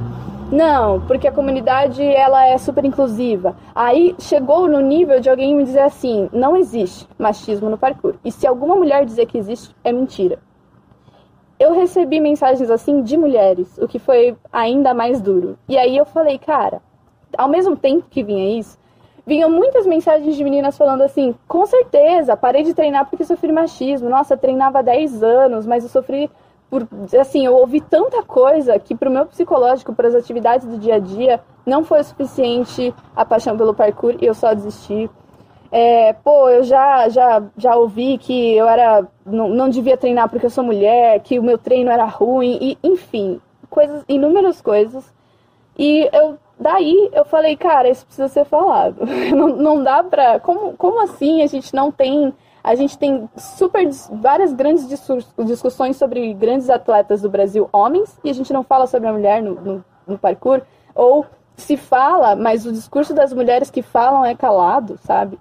Não, 0.53 1.01
porque 1.07 1.27
a 1.27 1.33
comunidade 1.33 2.03
ela 2.03 2.47
é 2.47 2.59
super 2.59 2.85
inclusiva. 2.85 3.57
Aí 3.75 4.15
chegou 4.19 4.69
no 4.69 4.81
nível 4.81 5.19
de 5.21 5.31
alguém 5.31 5.55
me 5.55 5.65
dizer 5.65 5.81
assim: 5.81 6.29
não 6.33 6.57
existe 6.57 7.09
machismo 7.19 7.71
no 7.71 7.79
parkour. 7.79 8.15
E 8.25 8.31
se 8.31 8.47
alguma 8.47 8.77
mulher 8.77 9.05
dizer 9.05 9.27
que 9.27 9.39
existe, 9.39 9.75
é 9.83 9.91
mentira. 9.91 10.39
Eu 11.59 11.73
recebi 11.73 12.21
mensagens 12.21 12.71
assim 12.71 13.03
de 13.03 13.17
mulheres, 13.17 13.79
o 13.79 13.89
que 13.89 13.99
foi 13.99 14.37
ainda 14.53 14.93
mais 14.93 15.21
duro. 15.21 15.57
E 15.69 15.79
aí 15.79 15.97
eu 15.97 16.05
falei, 16.05 16.39
cara, 16.39 16.83
ao 17.39 17.49
mesmo 17.49 17.77
tempo 17.77 18.07
que 18.11 18.23
vinha 18.23 18.59
isso, 18.59 18.79
vinham 19.27 19.51
muitas 19.51 19.87
mensagens 19.87 20.37
de 20.37 20.45
meninas 20.45 20.77
falando 20.77 21.03
assim: 21.03 21.35
com 21.49 21.65
certeza, 21.65 22.37
parei 22.37 22.63
de 22.63 22.75
treinar 22.75 23.09
porque 23.09 23.25
sofri 23.25 23.51
machismo. 23.51 24.09
Nossa, 24.09 24.37
treinava 24.37 24.81
há 24.81 24.83
10 24.83 25.23
anos, 25.23 25.67
mas 25.67 25.85
eu 25.85 25.91
sofri 25.91 26.31
por, 26.75 26.89
assim, 27.21 27.47
eu 27.47 27.55
ouvi 27.55 27.81
tanta 27.81 28.21
coisa 28.25 28.77
que 28.81 28.97
para 28.97 29.09
o 29.09 29.13
meu 29.13 29.27
psicológico, 29.27 29.95
para 29.95 30.09
as 30.09 30.15
atividades 30.17 30.67
do 30.67 30.77
dia 30.77 30.97
a 30.97 30.99
dia, 30.99 31.41
não 31.65 31.85
foi 31.85 32.03
suficiente 32.03 32.93
a 33.15 33.25
paixão 33.25 33.57
pelo 33.57 33.73
parkour 33.73 34.17
e 34.21 34.27
eu 34.27 34.35
só 34.35 34.53
desisti. 34.53 35.09
É, 35.71 36.13
pô, 36.15 36.49
eu 36.49 36.65
já, 36.65 37.09
já, 37.09 37.41
já 37.57 37.77
ouvi 37.77 38.19
que 38.19 38.57
eu 38.57 38.67
era 38.67 39.07
não, 39.25 39.49
não 39.49 39.69
devia 39.69 39.97
treinar 39.97 40.29
porque 40.29 40.47
eu 40.47 40.51
sou 40.51 40.65
mulher, 40.65 41.21
que 41.21 41.39
o 41.39 41.45
meu 41.45 41.59
treino 41.59 41.93
era 41.93 42.07
ruim, 42.07 42.59
e 42.61 42.79
enfim, 42.83 43.41
coisas, 43.71 44.05
inúmeras 44.09 44.61
coisas. 44.61 45.15
E 45.79 46.11
eu 46.13 46.37
daí 46.59 47.09
eu 47.13 47.25
falei, 47.25 47.57
cara, 47.57 47.89
isso 47.89 48.05
precisa 48.05 48.27
ser 48.27 48.45
falado. 48.45 48.97
não, 49.33 49.49
não 49.49 49.83
dá 49.83 50.03
pra. 50.03 50.41
Como, 50.41 50.73
como 50.77 51.01
assim 51.01 51.41
a 51.41 51.47
gente 51.47 51.73
não 51.73 51.93
tem 51.93 52.35
a 52.65 52.75
gente 52.75 52.97
tem 52.97 53.29
super 53.37 53.87
várias 54.11 54.55
grandes 54.55 54.89
discussões 55.37 55.97
sobre 55.99 56.33
grandes 56.33 56.71
atletas 56.71 57.21
do 57.21 57.29
Brasil, 57.29 57.69
homens, 57.71 58.19
e 58.25 58.31
a 58.31 58.33
gente 58.33 58.55
não 58.55 58.65
fala 58.65 58.87
sobre 58.87 59.07
a 59.07 59.13
mulher 59.13 59.43
no, 59.43 59.55
no, 59.55 59.85
no 60.07 60.19
parkour, 60.19 60.63
ou 60.95 61.27
se 61.55 61.77
fala, 61.77 62.35
mas 62.35 62.65
o 62.65 62.73
discurso 62.73 63.13
das 63.13 63.35
mulheres 63.35 63.71
que 63.71 63.83
falam 63.83 64.25
é 64.25 64.35
calado, 64.35 64.99
sabe? 65.05 65.39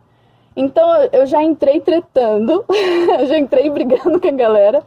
Então 0.53 0.85
eu 1.13 1.25
já 1.25 1.41
entrei 1.41 1.79
tretando, 1.79 2.65
eu 3.19 3.25
já 3.25 3.37
entrei 3.37 3.69
brigando 3.69 4.19
com 4.19 4.27
a 4.27 4.31
galera. 4.31 4.83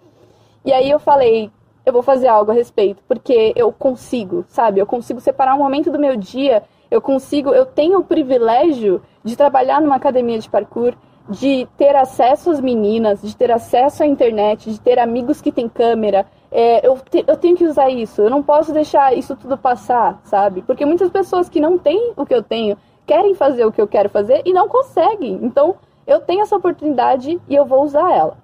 E 0.63 0.75
aí 0.75 0.91
eu 0.91 0.99
falei, 0.99 1.51
eu 1.87 1.93
vou 1.93 2.03
fazer 2.03 2.29
algo 2.29 2.51
a 2.51 2.55
respeito, 2.55 3.03
porque 3.09 3.55
eu 3.57 3.73
consigo, 3.73 4.45
sabe? 4.49 4.79
Eu 4.79 4.87
consigo 4.87 5.21
separar 5.21 5.55
um 5.55 5.59
momento 5.59 5.91
do 5.91 5.99
meu 5.99 6.17
dia, 6.17 6.63
eu 6.91 7.01
consigo, 7.01 7.55
eu 7.55 7.65
tenho 7.65 8.01
o 8.01 8.05
privilégio 8.05 9.03
de 9.25 9.37
trabalhar 9.37 9.81
numa 9.81 9.97
academia 9.97 10.39
de 10.39 10.51
parkour, 10.51 10.95
de 11.29 11.67
ter 11.77 11.95
acesso 11.97 12.51
às 12.51 12.61
meninas, 12.61 13.21
de 13.21 13.37
ter 13.37 13.51
acesso 13.51 14.03
à 14.03 14.07
internet, 14.07 14.71
de 14.71 14.81
ter 14.81 14.99
amigos 14.99 15.41
que 15.41 15.51
têm 15.51 15.69
câmera. 15.69 16.27
É, 16.51 16.87
eu, 16.87 16.97
te, 16.99 17.25
eu 17.27 17.37
tenho 17.37 17.57
que 17.57 17.65
usar 17.65 17.91
isso, 17.91 18.23
eu 18.23 18.31
não 18.31 18.43
posso 18.43 18.73
deixar 18.73 19.17
isso 19.17 19.35
tudo 19.37 19.59
passar, 19.59 20.21
sabe? 20.23 20.63
Porque 20.63 20.87
muitas 20.87 21.11
pessoas 21.11 21.49
que 21.49 21.61
não 21.61 21.77
têm 21.77 22.13
o 22.17 22.25
que 22.25 22.35
eu 22.35 22.43
tenho 22.43 22.77
querem 23.05 23.35
fazer 23.35 23.65
o 23.65 23.73
que 23.73 23.81
eu 23.81 23.89
quero 23.89 24.09
fazer 24.09 24.43
e 24.45 24.53
não 24.53 24.69
conseguem. 24.69 25.41
Então, 25.43 25.77
eu 26.07 26.21
tenho 26.21 26.43
essa 26.43 26.57
oportunidade 26.57 27.41
e 27.49 27.55
eu 27.55 27.65
vou 27.65 27.83
usar 27.83 28.13
ela. 28.13 28.37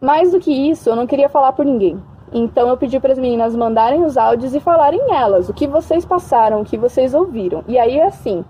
Mais 0.00 0.32
do 0.32 0.40
que 0.40 0.52
isso, 0.52 0.90
eu 0.90 0.96
não 0.96 1.06
queria 1.06 1.28
falar 1.28 1.52
por 1.52 1.64
ninguém. 1.64 2.02
Então 2.32 2.68
eu 2.68 2.76
pedi 2.76 2.98
para 2.98 3.12
as 3.12 3.18
meninas 3.18 3.54
mandarem 3.54 4.04
os 4.04 4.16
áudios 4.16 4.54
e 4.54 4.60
falarem 4.60 5.00
elas 5.14 5.48
o 5.48 5.54
que 5.54 5.68
vocês 5.68 6.04
passaram, 6.04 6.60
o 6.60 6.64
que 6.64 6.76
vocês 6.76 7.14
ouviram. 7.14 7.62
E 7.68 7.78
aí 7.78 7.98
é 7.98 8.06
assim, 8.06 8.44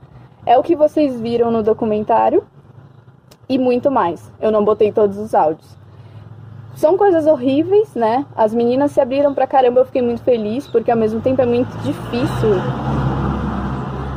é 0.46 0.56
o 0.56 0.62
que 0.62 0.74
vocês 0.74 1.20
viram 1.20 1.50
no 1.50 1.62
documentário 1.62 2.42
e 3.48 3.58
muito 3.58 3.90
mais. 3.90 4.32
Eu 4.40 4.50
não 4.50 4.64
botei 4.64 4.92
todos 4.92 5.18
os 5.18 5.34
áudios. 5.34 5.76
São 6.74 6.96
coisas 6.96 7.26
horríveis, 7.26 7.94
né? 7.94 8.26
As 8.34 8.52
meninas 8.52 8.92
se 8.92 9.00
abriram 9.00 9.32
pra 9.32 9.46
caramba, 9.46 9.80
eu 9.80 9.84
fiquei 9.84 10.02
muito 10.02 10.22
feliz, 10.22 10.66
porque 10.66 10.90
ao 10.90 10.96
mesmo 10.96 11.20
tempo 11.20 11.40
é 11.40 11.46
muito 11.46 11.70
difícil. 11.78 12.50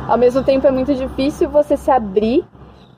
Ao 0.08 0.18
mesmo 0.18 0.42
tempo 0.42 0.66
é 0.66 0.70
muito 0.70 0.94
difícil 0.94 1.48
você 1.48 1.76
se 1.76 1.90
abrir, 1.90 2.44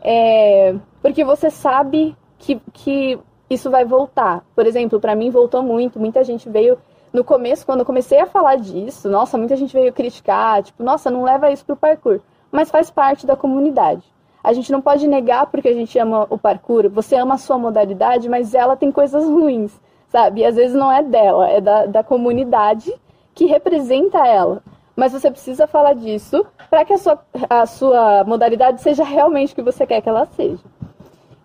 é... 0.00 0.74
porque 1.02 1.24
você 1.24 1.50
sabe 1.50 2.16
que, 2.38 2.60
que 2.72 3.18
isso 3.50 3.70
vai 3.70 3.84
voltar. 3.84 4.42
Por 4.54 4.66
exemplo, 4.66 4.98
para 4.98 5.14
mim 5.14 5.28
voltou 5.28 5.62
muito. 5.62 5.98
Muita 5.98 6.24
gente 6.24 6.48
veio 6.48 6.78
no 7.12 7.24
começo, 7.24 7.66
quando 7.66 7.80
eu 7.80 7.86
comecei 7.86 8.20
a 8.20 8.26
falar 8.26 8.56
disso, 8.56 9.10
nossa, 9.10 9.36
muita 9.36 9.56
gente 9.56 9.72
veio 9.72 9.92
criticar, 9.92 10.62
tipo, 10.62 10.82
nossa, 10.82 11.10
não 11.10 11.24
leva 11.24 11.50
isso 11.50 11.64
pro 11.66 11.76
parkour. 11.76 12.20
Mas 12.52 12.70
faz 12.70 12.90
parte 12.90 13.26
da 13.26 13.36
comunidade. 13.36 14.04
A 14.42 14.52
gente 14.52 14.72
não 14.72 14.80
pode 14.80 15.06
negar 15.06 15.46
porque 15.46 15.68
a 15.68 15.74
gente 15.74 15.98
ama 15.98 16.26
o 16.30 16.38
parkour. 16.38 16.88
Você 16.90 17.16
ama 17.16 17.34
a 17.34 17.38
sua 17.38 17.58
modalidade, 17.58 18.28
mas 18.28 18.54
ela 18.54 18.76
tem 18.76 18.90
coisas 18.90 19.24
ruins, 19.24 19.78
sabe? 20.08 20.40
E 20.40 20.44
às 20.44 20.56
vezes 20.56 20.74
não 20.74 20.90
é 20.90 21.02
dela, 21.02 21.48
é 21.48 21.60
da, 21.60 21.86
da 21.86 22.02
comunidade 22.02 22.92
que 23.34 23.46
representa 23.46 24.26
ela. 24.26 24.62
Mas 24.96 25.12
você 25.12 25.30
precisa 25.30 25.66
falar 25.66 25.94
disso 25.94 26.44
para 26.68 26.84
que 26.84 26.92
a 26.92 26.98
sua, 26.98 27.18
a 27.48 27.66
sua 27.66 28.24
modalidade 28.24 28.80
seja 28.82 29.04
realmente 29.04 29.52
o 29.52 29.56
que 29.56 29.62
você 29.62 29.86
quer 29.86 30.00
que 30.00 30.08
ela 30.08 30.26
seja. 30.26 30.62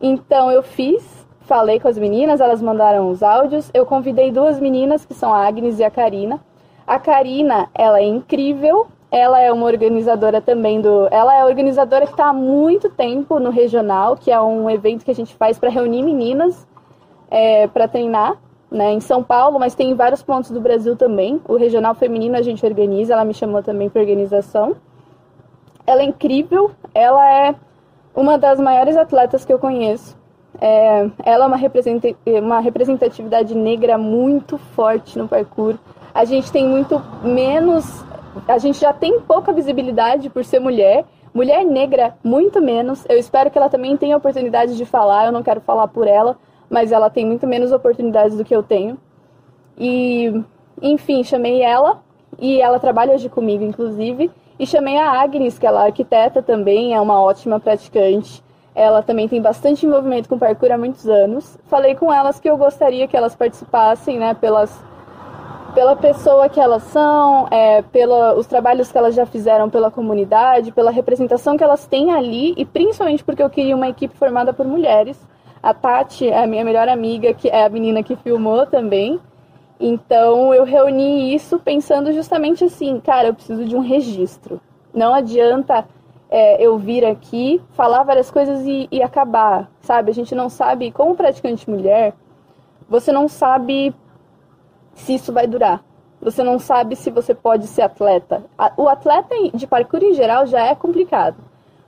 Então 0.01 0.51
eu 0.51 0.61
fiz 0.61 1.15
falei 1.45 1.79
com 1.79 1.87
as 1.87 1.97
meninas, 1.97 2.41
elas 2.41 2.61
mandaram 2.61 3.09
os 3.09 3.23
áudios. 3.23 3.69
Eu 3.73 3.85
convidei 3.85 4.31
duas 4.31 4.59
meninas, 4.59 5.05
que 5.05 5.13
são 5.13 5.33
a 5.33 5.47
Agnes 5.47 5.79
e 5.79 5.83
a 5.83 5.91
Karina. 5.91 6.39
A 6.85 6.99
Karina, 6.99 7.69
ela 7.73 7.99
é 7.99 8.05
incrível. 8.05 8.87
Ela 9.17 9.39
é 9.39 9.49
uma 9.49 9.65
organizadora 9.65 10.41
também 10.41 10.81
do. 10.81 11.07
Ela 11.09 11.37
é 11.37 11.45
organizadora 11.45 12.05
que 12.05 12.11
está 12.11 12.25
há 12.25 12.33
muito 12.33 12.89
tempo 12.89 13.39
no 13.39 13.49
regional, 13.49 14.17
que 14.17 14.29
é 14.29 14.41
um 14.41 14.69
evento 14.69 15.05
que 15.05 15.11
a 15.11 15.15
gente 15.15 15.33
faz 15.35 15.57
para 15.57 15.69
reunir 15.69 16.03
meninas 16.03 16.67
é, 17.31 17.65
para 17.67 17.87
treinar, 17.87 18.35
né, 18.69 18.91
em 18.91 18.99
São 18.99 19.23
Paulo, 19.23 19.57
mas 19.57 19.73
tem 19.73 19.91
em 19.91 19.93
vários 19.93 20.21
pontos 20.21 20.51
do 20.51 20.59
Brasil 20.59 20.97
também. 20.97 21.39
O 21.47 21.55
regional 21.55 21.95
feminino 21.95 22.35
a 22.35 22.41
gente 22.41 22.65
organiza, 22.65 23.13
ela 23.13 23.23
me 23.23 23.33
chamou 23.33 23.63
também 23.63 23.89
para 23.89 24.01
organização. 24.01 24.75
Ela 25.87 26.01
é 26.01 26.05
incrível, 26.05 26.71
ela 26.93 27.25
é 27.31 27.55
uma 28.13 28.37
das 28.37 28.59
maiores 28.59 28.97
atletas 28.97 29.45
que 29.45 29.53
eu 29.53 29.59
conheço. 29.59 30.17
É, 30.59 31.09
ela 31.23 31.45
é 31.45 32.39
uma, 32.41 32.59
representatividade 32.59 33.55
negra 33.55 33.97
muito 33.97 34.57
forte 34.57 35.17
no 35.17 35.25
parkour. 35.25 35.75
A 36.13 36.25
gente 36.25 36.51
tem 36.51 36.67
muito 36.67 37.01
menos. 37.23 38.03
A 38.47 38.57
gente 38.57 38.79
já 38.79 38.93
tem 38.93 39.19
pouca 39.21 39.51
visibilidade 39.51 40.29
por 40.29 40.43
ser 40.43 40.59
mulher. 40.59 41.05
Mulher 41.33 41.65
negra, 41.65 42.15
muito 42.23 42.61
menos. 42.61 43.05
Eu 43.09 43.17
espero 43.17 43.49
que 43.51 43.57
ela 43.57 43.69
também 43.69 43.97
tenha 43.97 44.17
oportunidade 44.17 44.77
de 44.77 44.85
falar. 44.85 45.25
Eu 45.25 45.31
não 45.31 45.43
quero 45.43 45.61
falar 45.61 45.87
por 45.87 46.07
ela, 46.07 46.37
mas 46.69 46.91
ela 46.91 47.09
tem 47.09 47.25
muito 47.25 47.45
menos 47.45 47.71
oportunidades 47.71 48.37
do 48.37 48.45
que 48.45 48.55
eu 48.55 48.63
tenho. 48.63 48.97
E, 49.77 50.43
enfim, 50.81 51.23
chamei 51.23 51.61
ela. 51.61 52.01
E 52.39 52.61
ela 52.61 52.79
trabalha 52.79 53.13
hoje 53.13 53.29
comigo, 53.29 53.63
inclusive. 53.63 54.31
E 54.57 54.65
chamei 54.65 54.97
a 54.97 55.21
Agnes, 55.21 55.59
que 55.59 55.67
ela 55.67 55.83
é 55.83 55.87
arquiteta 55.87 56.41
também, 56.41 56.93
é 56.93 57.01
uma 57.01 57.21
ótima 57.21 57.59
praticante. 57.59 58.43
Ela 58.73 59.01
também 59.01 59.27
tem 59.27 59.41
bastante 59.41 59.85
envolvimento 59.85 60.27
com 60.27 60.37
parkour 60.37 60.71
há 60.71 60.77
muitos 60.77 61.07
anos. 61.07 61.57
Falei 61.65 61.95
com 61.95 62.11
elas 62.11 62.39
que 62.39 62.49
eu 62.49 62.57
gostaria 62.57 63.07
que 63.07 63.15
elas 63.15 63.35
participassem, 63.35 64.17
né, 64.17 64.33
pelas, 64.33 64.81
pela 65.75 65.93
pessoa 65.93 66.47
que 66.47 66.59
elas 66.59 66.83
são, 66.83 67.49
é, 67.51 67.81
pelos 67.81 68.47
trabalhos 68.47 68.89
que 68.89 68.97
elas 68.97 69.13
já 69.13 69.25
fizeram 69.25 69.69
pela 69.69 69.91
comunidade, 69.91 70.71
pela 70.71 70.89
representação 70.89 71.57
que 71.57 71.63
elas 71.63 71.85
têm 71.85 72.13
ali 72.13 72.53
e 72.55 72.63
principalmente 72.63 73.23
porque 73.25 73.43
eu 73.43 73.49
queria 73.49 73.75
uma 73.75 73.89
equipe 73.89 74.15
formada 74.15 74.53
por 74.53 74.65
mulheres. 74.65 75.19
A 75.61 75.73
Tati 75.73 76.29
é 76.29 76.41
a 76.41 76.47
minha 76.47 76.63
melhor 76.63 76.87
amiga, 76.87 77.33
que 77.33 77.49
é 77.49 77.65
a 77.65 77.69
menina 77.69 78.01
que 78.01 78.15
filmou 78.15 78.65
também. 78.65 79.19
Então 79.77 80.53
eu 80.53 80.63
reuni 80.63 81.35
isso 81.35 81.59
pensando 81.59 82.13
justamente 82.13 82.63
assim, 82.63 83.01
cara, 83.01 83.27
eu 83.27 83.33
preciso 83.33 83.65
de 83.65 83.75
um 83.75 83.81
registro. 83.81 84.61
Não 84.93 85.13
adianta 85.13 85.85
é, 86.29 86.65
eu 86.65 86.77
vir 86.77 87.03
aqui, 87.03 87.61
falar 87.71 88.03
várias 88.03 88.31
coisas 88.31 88.65
e, 88.65 88.87
e 88.89 89.03
acabar, 89.03 89.69
sabe? 89.81 90.09
A 90.09 90.13
gente 90.13 90.33
não 90.33 90.47
sabe, 90.47 90.89
como 90.91 91.15
praticante 91.15 91.69
mulher, 91.69 92.13
você 92.87 93.11
não 93.11 93.27
sabe 93.27 93.93
se 94.95 95.13
isso 95.13 95.31
vai 95.31 95.45
durar. 95.45 95.83
Você 96.21 96.43
não 96.43 96.57
sabe 96.57 96.95
se 96.95 97.11
você 97.11 97.35
pode 97.35 97.67
ser 97.67 97.83
atleta. 97.83 98.43
O 98.75 98.89
atleta 98.89 99.35
de 99.53 99.67
parkour 99.67 100.01
em 100.01 100.13
geral 100.13 100.47
já 100.47 100.65
é 100.65 100.73
complicado, 100.73 101.37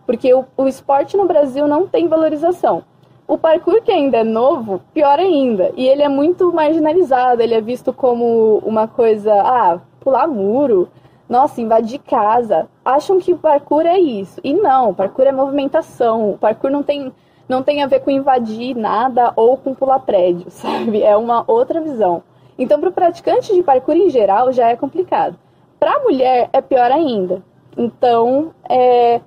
porque 0.05 0.31
o, 0.31 0.45
o 0.55 0.67
esporte 0.67 1.17
no 1.17 1.25
Brasil 1.25 1.67
não 1.67 1.87
tem 1.87 2.07
valorização. 2.07 2.83
O 3.27 3.37
parkour 3.37 3.81
que 3.81 3.91
ainda 3.91 4.17
é 4.17 4.23
novo, 4.23 4.79
pior 4.93 5.19
ainda. 5.19 5.73
E 5.75 5.85
ele 5.87 6.03
é 6.03 6.07
muito 6.07 6.53
marginalizado, 6.53 7.41
ele 7.41 7.55
é 7.55 7.61
visto 7.61 7.91
como 7.91 8.59
uma 8.59 8.87
coisa, 8.87 9.33
ah, 9.33 9.79
pular 9.99 10.27
muro, 10.27 10.87
nossa, 11.27 11.59
invadir 11.59 11.99
casa. 11.99 12.69
Acham 12.85 13.19
que 13.19 13.33
o 13.33 13.37
parkour 13.37 13.85
é 13.85 13.99
isso. 13.99 14.39
E 14.43 14.53
não, 14.53 14.93
parkour 14.93 15.25
é 15.25 15.31
movimentação. 15.31 16.31
O 16.31 16.37
parkour 16.37 16.71
não 16.71 16.83
tem, 16.83 17.11
não 17.49 17.61
tem 17.61 17.83
a 17.83 17.87
ver 17.87 17.99
com 17.99 18.11
invadir 18.11 18.75
nada 18.75 19.33
ou 19.35 19.57
com 19.57 19.73
pular 19.73 19.99
prédio, 19.99 20.45
sabe? 20.51 21.03
É 21.03 21.17
uma 21.17 21.43
outra 21.47 21.81
visão. 21.81 22.23
Então, 22.57 22.79
para 22.79 22.89
o 22.89 22.93
praticante 22.93 23.53
de 23.53 23.63
parkour 23.63 23.95
em 23.95 24.09
geral, 24.09 24.51
já 24.51 24.69
é 24.69 24.75
complicado. 24.75 25.37
Para 25.79 25.95
a 25.95 25.99
mulher, 25.99 26.49
é 26.51 26.61
pior 26.61 26.91
ainda. 26.91 27.43
Então, 27.77 28.51
é, 28.67 29.21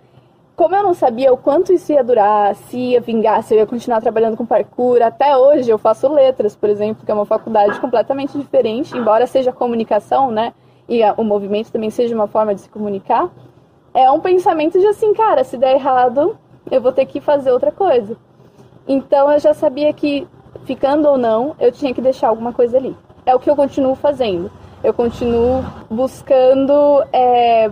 como 0.57 0.75
eu 0.75 0.83
não 0.83 0.95
sabia 0.95 1.33
o 1.33 1.37
quanto 1.37 1.73
isso 1.73 1.93
ia 1.93 2.03
durar, 2.03 2.55
se 2.55 2.77
ia 2.77 3.01
vingar, 3.01 3.43
se 3.43 3.55
eu 3.55 3.59
ia 3.59 3.67
continuar 3.67 4.01
trabalhando 4.01 4.37
com 4.37 4.45
parkour, 4.45 5.01
até 5.03 5.37
hoje 5.37 5.71
eu 5.71 5.79
faço 5.79 6.13
letras, 6.13 6.57
por 6.57 6.69
exemplo, 6.69 7.05
que 7.05 7.11
é 7.11 7.15
uma 7.15 7.27
faculdade 7.27 7.79
completamente 7.81 8.37
diferente, 8.37 8.97
embora 8.97 9.27
seja 9.27 9.53
comunicação, 9.53 10.31
né? 10.31 10.53
e 10.91 11.03
o 11.17 11.23
movimento 11.23 11.71
também 11.71 11.89
seja 11.89 12.17
uma 12.17 12.27
forma 12.27 12.53
de 12.53 12.63
se 12.63 12.69
comunicar, 12.69 13.31
é 13.95 14.11
um 14.11 14.19
pensamento 14.19 14.79
de 14.79 14.87
assim, 14.89 15.15
cara, 15.15 15.45
se 15.45 15.57
der 15.57 15.77
errado, 15.77 16.37
eu 16.69 16.81
vou 16.81 16.91
ter 16.91 17.07
que 17.07 17.21
fazer 17.21 17.53
outra 17.53 17.71
coisa. 17.71 18.17
Então 18.89 19.31
eu 19.31 19.39
já 19.39 19.55
sabia 19.55 19.93
que, 19.93 20.27
ficando 20.65 21.09
ou 21.09 21.17
não, 21.17 21.55
eu 21.61 21.71
tinha 21.71 21.95
que 21.95 22.03
deixar 22.03 22.29
alguma 22.29 22.53
coisa 22.53 22.77
ali. 22.77 22.97
É 23.25 23.35
o 23.35 23.39
que 23.39 23.51
eu 23.51 23.57
continuo 23.57 23.95
fazendo. 23.95 24.51
Eu 24.83 24.95
continuo 24.95 25.65
buscando. 25.91 27.05
É... 27.13 27.71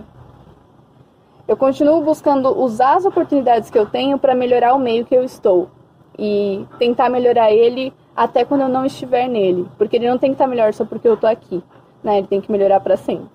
Eu 1.47 1.57
continuo 1.57 2.01
buscando 2.01 2.55
usar 2.61 2.97
as 2.97 3.05
oportunidades 3.05 3.69
que 3.69 3.77
eu 3.77 3.85
tenho 3.85 4.19
para 4.19 4.35
melhorar 4.35 4.73
o 4.75 4.79
meio 4.79 5.05
que 5.05 5.15
eu 5.15 5.23
estou. 5.23 5.69
E 6.17 6.65
tentar 6.77 7.09
melhorar 7.09 7.51
ele 7.51 7.93
até 8.15 8.45
quando 8.45 8.61
eu 8.61 8.69
não 8.69 8.85
estiver 8.85 9.27
nele. 9.27 9.67
Porque 9.77 9.95
ele 9.95 10.09
não 10.09 10.17
tem 10.17 10.29
que 10.29 10.35
estar 10.35 10.47
melhor 10.47 10.73
só 10.73 10.85
porque 10.85 11.07
eu 11.07 11.17
tô 11.17 11.25
aqui 11.25 11.63
né? 12.03 12.19
Ele 12.19 12.27
tem 12.27 12.41
que 12.41 12.51
melhorar 12.51 12.79
para 12.79 12.97
sempre. 12.97 13.27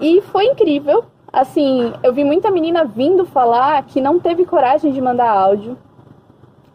E 0.00 0.20
foi 0.22 0.46
incrível. 0.46 1.04
Assim, 1.32 1.92
eu 2.02 2.12
vi 2.12 2.24
muita 2.24 2.50
menina 2.50 2.84
vindo 2.84 3.24
falar 3.24 3.84
que 3.84 4.00
não 4.00 4.18
teve 4.18 4.44
coragem 4.44 4.92
de 4.92 5.00
mandar 5.00 5.30
áudio, 5.30 5.78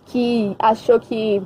que 0.05 0.55
achou 0.57 0.99
que 0.99 1.41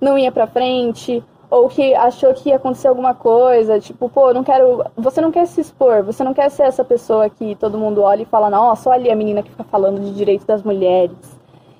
não 0.00 0.16
ia 0.16 0.32
para 0.32 0.46
frente, 0.46 1.22
ou 1.50 1.68
que 1.68 1.94
achou 1.94 2.34
que 2.34 2.48
ia 2.48 2.56
acontecer 2.56 2.88
alguma 2.88 3.14
coisa, 3.14 3.78
tipo, 3.78 4.08
pô, 4.08 4.32
não 4.32 4.42
quero, 4.42 4.84
você 4.96 5.20
não 5.20 5.30
quer 5.30 5.46
se 5.46 5.60
expor, 5.60 6.02
você 6.02 6.24
não 6.24 6.34
quer 6.34 6.50
ser 6.50 6.64
essa 6.64 6.84
pessoa 6.84 7.30
que 7.30 7.54
todo 7.54 7.78
mundo 7.78 8.02
olha 8.02 8.22
e 8.22 8.26
fala, 8.26 8.50
nossa, 8.50 8.90
olha 8.90 9.00
ali 9.00 9.10
a 9.10 9.16
menina 9.16 9.42
que 9.42 9.50
fica 9.50 9.64
falando 9.64 10.00
de 10.00 10.12
direitos 10.14 10.46
das 10.46 10.62
mulheres. 10.62 11.16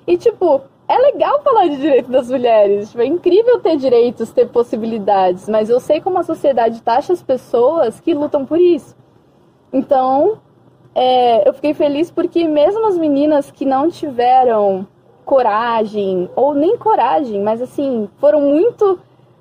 E 0.05 0.17
tipo, 0.17 0.61
é 0.87 0.97
legal 0.97 1.41
falar 1.41 1.67
de 1.67 1.77
direito 1.77 2.09
das 2.09 2.29
mulheres. 2.29 2.89
Tipo, 2.89 3.01
é 3.01 3.05
incrível 3.05 3.59
ter 3.59 3.75
direitos, 3.75 4.31
ter 4.31 4.47
possibilidades. 4.47 5.49
Mas 5.49 5.69
eu 5.69 5.79
sei 5.79 5.99
como 5.99 6.17
a 6.17 6.23
sociedade 6.23 6.81
taxa 6.81 7.11
as 7.11 7.21
pessoas 7.21 7.99
que 7.99 8.13
lutam 8.13 8.45
por 8.45 8.59
isso. 8.59 8.95
Então, 9.73 10.39
é, 10.95 11.47
eu 11.47 11.53
fiquei 11.53 11.73
feliz 11.73 12.09
porque 12.09 12.47
mesmo 12.47 12.87
as 12.87 12.97
meninas 12.97 13.51
que 13.51 13.65
não 13.65 13.89
tiveram 13.89 14.87
coragem, 15.25 16.29
ou 16.37 16.53
nem 16.53 16.77
coragem, 16.77 17.43
mas 17.43 17.61
assim, 17.61 18.07
foram 18.17 18.39
muito 18.39 18.97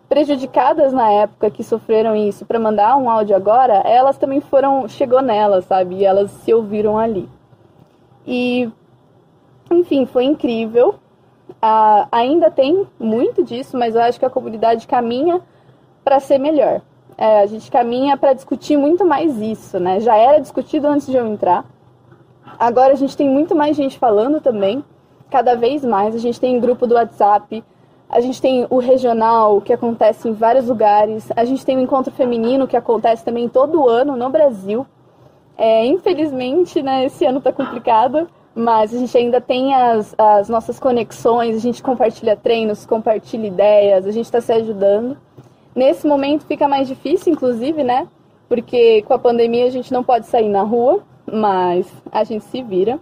prejudicadas 0.09 0.93
na 0.93 1.11
época 1.11 1.51
que 1.51 1.65
sofreram 1.65 2.15
isso 2.15 2.47
para 2.47 2.59
mandar 2.59 2.97
um 2.97 3.11
áudio 3.11 3.35
agora, 3.35 3.75
elas 3.85 4.17
também 4.17 4.41
foram, 4.41 4.87
chegou 4.89 5.21
nelas, 5.21 5.65
sabe? 5.65 5.97
E 5.97 6.05
elas 6.05 6.31
se 6.31 6.55
ouviram 6.55 6.99
ali. 6.99 7.29
E, 8.27 8.71
enfim, 9.71 10.07
foi 10.07 10.25
incrível. 10.25 10.97
Ah, 11.61 12.07
ainda 12.11 12.51
tem 12.51 12.87
muito 12.99 13.43
disso, 13.43 13.77
mas 13.77 13.95
eu 13.95 14.03
acho 14.03 14.19
que 14.19 14.25
a 14.25 14.31
comunidade 14.31 14.87
caminha 14.87 15.41
para 16.05 16.21
ser 16.21 16.39
melhor. 16.39 16.83
É, 17.19 17.41
a 17.41 17.47
gente 17.47 17.71
caminha 17.71 18.17
para 18.17 18.35
discutir 18.35 18.77
muito 18.77 19.05
mais 19.05 19.41
isso, 19.41 19.81
né? 19.81 20.01
Já 20.01 20.17
era 20.17 20.39
discutido 20.39 20.87
antes 20.87 21.07
de 21.07 21.17
eu 21.17 21.27
entrar. 21.27 21.65
Agora 22.59 22.93
a 22.93 22.97
gente 22.97 23.17
tem 23.17 23.29
muito 23.29 23.55
mais 23.55 23.77
gente 23.77 23.99
falando 23.99 24.41
também, 24.41 24.85
cada 25.31 25.57
vez 25.57 25.85
mais. 25.85 26.15
A 26.15 26.19
gente 26.19 26.41
tem 26.41 26.61
grupo 26.61 26.87
do 26.87 26.95
WhatsApp, 26.95 27.65
a 28.09 28.21
gente 28.21 28.41
tem 28.41 28.67
o 28.71 28.79
regional, 28.79 29.61
que 29.61 29.73
acontece 29.73 30.29
em 30.29 30.33
vários 30.33 30.69
lugares. 30.69 31.29
A 31.35 31.45
gente 31.45 31.67
tem 31.67 31.77
o 31.77 31.81
encontro 31.81 32.13
feminino, 32.13 32.67
que 32.67 32.77
acontece 32.77 33.25
também 33.25 33.49
todo 33.49 33.89
ano 33.89 34.17
no 34.17 34.31
Brasil. 34.31 34.87
É, 35.59 35.85
infelizmente, 35.87 36.83
né, 36.83 37.07
esse 37.07 37.25
ano 37.25 37.41
tá 37.41 37.53
complicado, 37.53 38.29
mas 38.55 38.95
a 38.95 38.99
gente 38.99 39.17
ainda 39.17 39.41
tem 39.41 39.75
as, 39.75 40.15
as 40.17 40.49
nossas 40.49 40.79
conexões, 40.79 41.57
a 41.57 41.61
gente 41.61 41.83
compartilha 41.83 42.37
treinos, 42.37 42.87
compartilha 42.87 43.47
ideias, 43.47 44.07
a 44.07 44.11
gente 44.11 44.27
está 44.27 44.41
se 44.41 44.53
ajudando. 44.53 45.17
Nesse 45.75 46.07
momento 46.07 46.47
fica 46.47 46.69
mais 46.69 46.87
difícil, 46.87 47.33
inclusive, 47.33 47.83
né? 47.83 48.07
Porque 48.49 49.03
com 49.03 49.15
a 49.15 49.19
pandemia 49.19 49.67
a 49.67 49.71
gente 49.71 49.93
não 49.93 50.05
pode 50.05 50.27
sair 50.27 50.49
na 50.49 50.63
rua, 50.63 51.03
mas 51.31 51.91
a 52.13 52.23
gente 52.23 52.45
se 52.45 52.63
vira. 52.63 53.01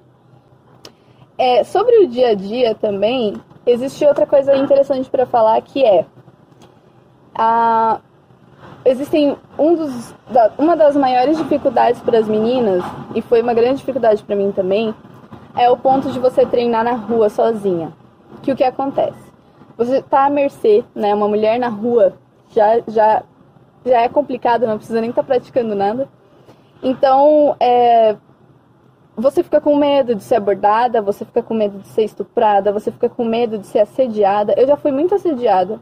É, 1.37 1.63
sobre 1.65 1.99
o 1.99 2.09
dia 2.09 2.29
a 2.29 2.35
dia 2.35 2.75
também, 2.75 3.35
existe 3.67 4.05
outra 4.05 4.27
coisa 4.27 4.57
interessante 4.57 5.09
para 5.09 5.27
falar 5.27 5.61
que 5.63 5.85
é 5.85 6.07
a 7.35 8.01
existem 8.85 9.37
um 9.59 9.75
dos, 9.75 10.15
da, 10.31 10.53
uma 10.59 10.77
das 10.77 10.95
maiores 10.95 11.39
dificuldades 11.39 12.01
para 12.03 12.19
as 12.19 12.29
meninas 12.29 12.85
e 13.15 13.23
foi 13.23 13.41
uma 13.41 13.55
grande 13.55 13.79
dificuldade 13.79 14.23
para 14.23 14.37
mim 14.37 14.53
também 14.53 14.95
é 15.57 15.71
o 15.71 15.77
ponto 15.77 16.11
de 16.11 16.19
você 16.19 16.45
treinar 16.45 16.85
na 16.85 16.93
rua 16.93 17.29
sozinha. 17.29 17.93
Que 18.43 18.53
o 18.53 18.57
que 18.57 18.65
acontece? 18.65 19.33
Você 19.77 19.99
está 19.99 20.27
à 20.27 20.31
mercê, 20.31 20.85
né? 20.95 21.15
Uma 21.15 21.29
mulher 21.29 21.59
na 21.59 21.69
rua 21.69 22.15
já 22.51 22.81
já 22.89 23.23
já 23.85 24.01
é 24.01 24.09
complicado, 24.09 24.67
não 24.67 24.79
precisa 24.79 25.01
nem 25.01 25.11
estar 25.11 25.23
tá 25.23 25.27
praticando 25.27 25.75
nada. 25.75 26.09
Então, 26.83 27.55
é, 27.61 28.17
você 29.17 29.43
fica 29.43 29.61
com 29.61 29.77
medo 29.77 30.15
de 30.15 30.23
ser 30.23 30.37
abordada, 30.37 31.01
você 31.01 31.25
fica 31.25 31.43
com 31.43 31.55
medo 31.55 31.79
de 31.79 31.89
ser 31.89 32.05
estuprada, 32.05 32.73
você 32.73 32.91
fica 32.91 33.09
com 33.09 33.25
medo 33.25 33.59
de 33.59 33.67
ser 33.67 33.81
assediada. 33.81 34.55
Eu 34.57 34.67
já 34.67 34.77
fui 34.77 34.91
muito 34.91 35.15
assediada. 35.15 35.81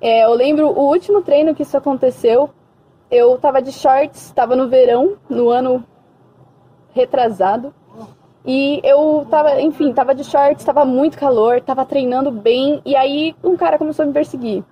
É, 0.00 0.24
eu 0.24 0.34
lembro 0.34 0.68
o 0.68 0.88
último 0.88 1.22
treino 1.22 1.54
que 1.54 1.62
isso 1.62 1.76
aconteceu, 1.76 2.50
eu 3.10 3.38
tava 3.38 3.62
de 3.62 3.72
shorts, 3.72 4.32
tava 4.32 4.56
no 4.56 4.68
verão, 4.68 5.16
no 5.28 5.48
ano 5.50 5.84
retrasado. 6.92 7.74
E 8.46 8.80
eu 8.84 9.26
tava, 9.30 9.60
enfim, 9.60 9.92
tava 9.92 10.14
de 10.14 10.24
shorts, 10.24 10.64
tava 10.64 10.84
muito 10.84 11.18
calor, 11.18 11.60
tava 11.62 11.84
treinando 11.86 12.30
bem, 12.30 12.82
e 12.84 12.94
aí 12.94 13.34
um 13.42 13.56
cara 13.56 13.78
começou 13.78 14.02
a 14.02 14.06
me 14.06 14.12
perseguir. 14.12 14.62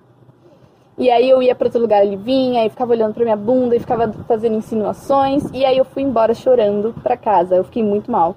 E 0.97 1.09
aí 1.09 1.29
eu 1.29 1.41
ia 1.41 1.55
para 1.55 1.67
outro 1.67 1.81
lugar, 1.81 2.05
ele 2.05 2.15
vinha, 2.15 2.65
e 2.65 2.69
ficava 2.69 2.91
olhando 2.91 3.13
para 3.13 3.23
minha 3.23 3.35
bunda 3.35 3.75
e 3.75 3.79
ficava 3.79 4.11
fazendo 4.27 4.55
insinuações, 4.55 5.43
e 5.51 5.65
aí 5.65 5.77
eu 5.77 5.85
fui 5.85 6.03
embora 6.03 6.33
chorando 6.33 6.93
para 7.01 7.17
casa. 7.17 7.55
Eu 7.55 7.63
fiquei 7.63 7.83
muito 7.83 8.11
mal. 8.11 8.35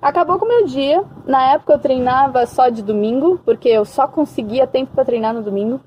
Acabou 0.00 0.38
com 0.38 0.44
o 0.44 0.48
meu 0.48 0.64
dia. 0.64 1.04
Na 1.26 1.52
época 1.52 1.74
eu 1.74 1.78
treinava 1.78 2.46
só 2.46 2.68
de 2.68 2.82
domingo, 2.82 3.40
porque 3.44 3.68
eu 3.68 3.84
só 3.84 4.06
conseguia 4.06 4.66
tempo 4.66 4.92
para 4.94 5.04
treinar 5.04 5.34
no 5.34 5.42
domingo. 5.42 5.80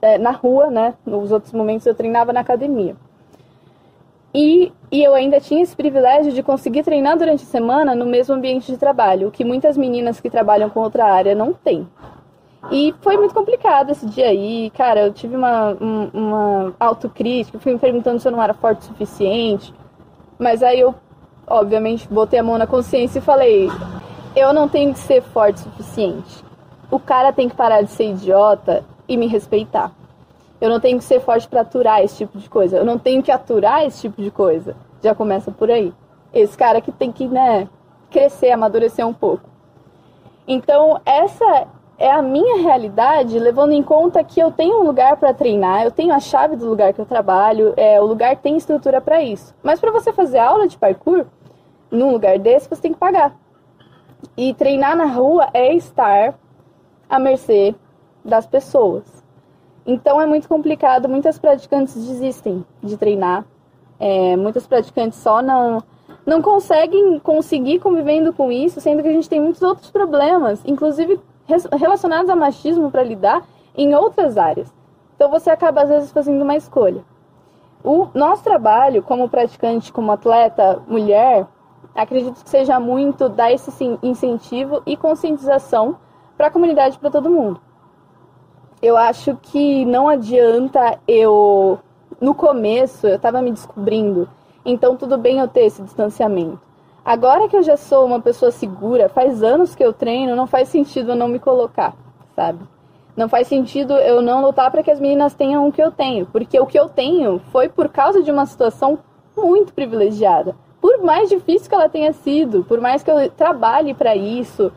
É, 0.00 0.18
na 0.18 0.30
rua, 0.30 0.70
né? 0.70 0.94
Nos 1.04 1.32
outros 1.32 1.52
momentos 1.52 1.86
eu 1.86 1.94
treinava 1.94 2.32
na 2.32 2.40
academia. 2.40 2.94
E, 4.34 4.70
e 4.92 5.02
eu 5.02 5.14
ainda 5.14 5.40
tinha 5.40 5.62
esse 5.62 5.74
privilégio 5.74 6.30
de 6.30 6.42
conseguir 6.42 6.82
treinar 6.82 7.16
durante 7.16 7.42
a 7.42 7.46
semana 7.46 7.94
no 7.94 8.04
mesmo 8.04 8.34
ambiente 8.34 8.70
de 8.70 8.76
trabalho, 8.76 9.28
o 9.28 9.30
que 9.30 9.42
muitas 9.42 9.78
meninas 9.78 10.20
que 10.20 10.28
trabalham 10.28 10.68
com 10.68 10.80
outra 10.80 11.06
área 11.06 11.34
não 11.34 11.54
têm. 11.54 11.88
E 12.70 12.94
foi 13.00 13.16
muito 13.16 13.34
complicado 13.34 13.90
esse 13.90 14.06
dia 14.06 14.26
aí, 14.26 14.70
cara. 14.70 15.00
Eu 15.00 15.12
tive 15.12 15.36
uma, 15.36 15.76
uma 16.12 16.74
autocrítica, 16.80 17.58
fui 17.58 17.72
me 17.72 17.78
perguntando 17.78 18.18
se 18.18 18.26
eu 18.26 18.32
não 18.32 18.42
era 18.42 18.54
forte 18.54 18.82
o 18.82 18.84
suficiente. 18.84 19.72
Mas 20.38 20.62
aí 20.62 20.80
eu, 20.80 20.94
obviamente, 21.46 22.08
botei 22.08 22.38
a 22.38 22.42
mão 22.42 22.58
na 22.58 22.66
consciência 22.66 23.18
e 23.18 23.22
falei: 23.22 23.68
eu 24.34 24.52
não 24.52 24.68
tenho 24.68 24.92
que 24.92 24.98
ser 24.98 25.22
forte 25.22 25.60
o 25.60 25.62
suficiente. 25.64 26.44
O 26.90 26.98
cara 26.98 27.32
tem 27.32 27.48
que 27.48 27.56
parar 27.56 27.82
de 27.82 27.90
ser 27.90 28.10
idiota 28.10 28.84
e 29.08 29.16
me 29.16 29.26
respeitar. 29.26 29.92
Eu 30.60 30.70
não 30.70 30.80
tenho 30.80 30.98
que 30.98 31.04
ser 31.04 31.20
forte 31.20 31.46
para 31.48 31.60
aturar 31.60 32.02
esse 32.02 32.16
tipo 32.18 32.38
de 32.38 32.48
coisa. 32.48 32.76
Eu 32.76 32.84
não 32.84 32.98
tenho 32.98 33.22
que 33.22 33.30
aturar 33.30 33.84
esse 33.84 34.02
tipo 34.02 34.22
de 34.22 34.30
coisa. 34.30 34.76
Já 35.02 35.14
começa 35.14 35.50
por 35.50 35.70
aí. 35.70 35.92
Esse 36.32 36.56
cara 36.56 36.80
que 36.80 36.90
tem 36.90 37.12
que, 37.12 37.26
né, 37.26 37.68
crescer, 38.10 38.50
amadurecer 38.50 39.06
um 39.06 39.12
pouco. 39.12 39.48
Então, 40.46 41.00
essa 41.04 41.66
é 41.98 42.10
a 42.10 42.20
minha 42.20 42.62
realidade, 42.62 43.38
levando 43.38 43.72
em 43.72 43.82
conta 43.82 44.22
que 44.22 44.38
eu 44.38 44.50
tenho 44.50 44.80
um 44.80 44.84
lugar 44.84 45.16
para 45.16 45.32
treinar, 45.32 45.82
eu 45.82 45.90
tenho 45.90 46.12
a 46.12 46.20
chave 46.20 46.54
do 46.54 46.68
lugar 46.68 46.92
que 46.92 47.00
eu 47.00 47.06
trabalho, 47.06 47.72
é, 47.76 48.00
o 48.00 48.04
lugar 48.04 48.36
tem 48.36 48.56
estrutura 48.56 49.00
para 49.00 49.22
isso. 49.22 49.54
Mas 49.62 49.80
para 49.80 49.90
você 49.90 50.12
fazer 50.12 50.38
aula 50.38 50.68
de 50.68 50.76
parkour 50.76 51.24
num 51.90 52.12
lugar 52.12 52.38
desse, 52.38 52.68
você 52.68 52.82
tem 52.82 52.92
que 52.92 52.98
pagar. 52.98 53.34
E 54.36 54.52
treinar 54.52 54.96
na 54.96 55.06
rua 55.06 55.48
é 55.54 55.74
estar 55.74 56.34
à 57.08 57.18
mercê 57.18 57.74
das 58.24 58.46
pessoas. 58.46 59.04
Então 59.86 60.20
é 60.20 60.26
muito 60.26 60.48
complicado, 60.48 61.08
muitas 61.08 61.38
praticantes 61.38 61.94
desistem 61.94 62.64
de 62.82 62.96
treinar, 62.96 63.44
é, 63.98 64.36
muitas 64.36 64.66
praticantes 64.66 65.18
só 65.18 65.40
não 65.40 65.82
não 66.24 66.42
conseguem 66.42 67.20
conseguir 67.20 67.78
convivendo 67.78 68.32
com 68.32 68.50
isso, 68.50 68.80
sendo 68.80 69.00
que 69.00 69.08
a 69.08 69.12
gente 69.12 69.28
tem 69.28 69.40
muitos 69.40 69.62
outros 69.62 69.90
problemas, 69.92 70.60
inclusive 70.66 71.20
relacionados 71.78 72.30
a 72.30 72.36
machismo 72.36 72.90
para 72.90 73.02
lidar 73.02 73.42
em 73.76 73.94
outras 73.94 74.36
áreas. 74.36 74.72
Então 75.14 75.30
você 75.30 75.50
acaba 75.50 75.82
às 75.82 75.88
vezes 75.88 76.12
fazendo 76.12 76.42
uma 76.42 76.56
escolha. 76.56 77.04
O 77.84 78.08
nosso 78.14 78.42
trabalho 78.42 79.02
como 79.02 79.28
praticante, 79.28 79.92
como 79.92 80.10
atleta 80.10 80.82
mulher, 80.88 81.46
acredito 81.94 82.42
que 82.42 82.50
seja 82.50 82.80
muito 82.80 83.28
dar 83.28 83.52
esse 83.52 83.70
incentivo 84.02 84.82
e 84.84 84.96
conscientização 84.96 85.96
para 86.36 86.48
a 86.48 86.50
comunidade, 86.50 86.98
para 86.98 87.10
todo 87.10 87.30
mundo. 87.30 87.60
Eu 88.82 88.96
acho 88.96 89.36
que 89.36 89.84
não 89.84 90.08
adianta 90.08 90.98
eu 91.08 91.78
no 92.20 92.34
começo 92.34 93.06
eu 93.06 93.16
estava 93.16 93.40
me 93.40 93.50
descobrindo, 93.50 94.28
então 94.64 94.96
tudo 94.96 95.16
bem 95.16 95.38
eu 95.38 95.48
ter 95.48 95.64
esse 95.64 95.82
distanciamento. 95.82 96.65
Agora 97.06 97.46
que 97.46 97.56
eu 97.56 97.62
já 97.62 97.76
sou 97.76 98.04
uma 98.04 98.20
pessoa 98.20 98.50
segura, 98.50 99.08
faz 99.08 99.40
anos 99.40 99.76
que 99.76 99.84
eu 99.84 99.92
treino, 99.92 100.34
não 100.34 100.48
faz 100.48 100.68
sentido 100.68 101.12
eu 101.12 101.16
não 101.16 101.28
me 101.28 101.38
colocar, 101.38 101.94
sabe? 102.34 102.58
Não 103.16 103.28
faz 103.28 103.46
sentido 103.46 103.94
eu 103.94 104.20
não 104.20 104.42
lutar 104.42 104.72
para 104.72 104.82
que 104.82 104.90
as 104.90 104.98
meninas 104.98 105.32
tenham 105.32 105.68
o 105.68 105.70
que 105.70 105.80
eu 105.80 105.92
tenho, 105.92 106.26
porque 106.26 106.58
o 106.58 106.66
que 106.66 106.76
eu 106.76 106.88
tenho 106.88 107.40
foi 107.52 107.68
por 107.68 107.88
causa 107.90 108.24
de 108.24 108.30
uma 108.32 108.44
situação 108.44 108.98
muito 109.36 109.72
privilegiada. 109.72 110.56
Por 110.80 111.00
mais 111.00 111.28
difícil 111.28 111.68
que 111.68 111.76
ela 111.76 111.88
tenha 111.88 112.12
sido, 112.12 112.64
por 112.64 112.80
mais 112.80 113.04
que 113.04 113.10
eu 113.12 113.30
trabalhe 113.30 113.94
para 113.94 114.16
isso, 114.16 114.72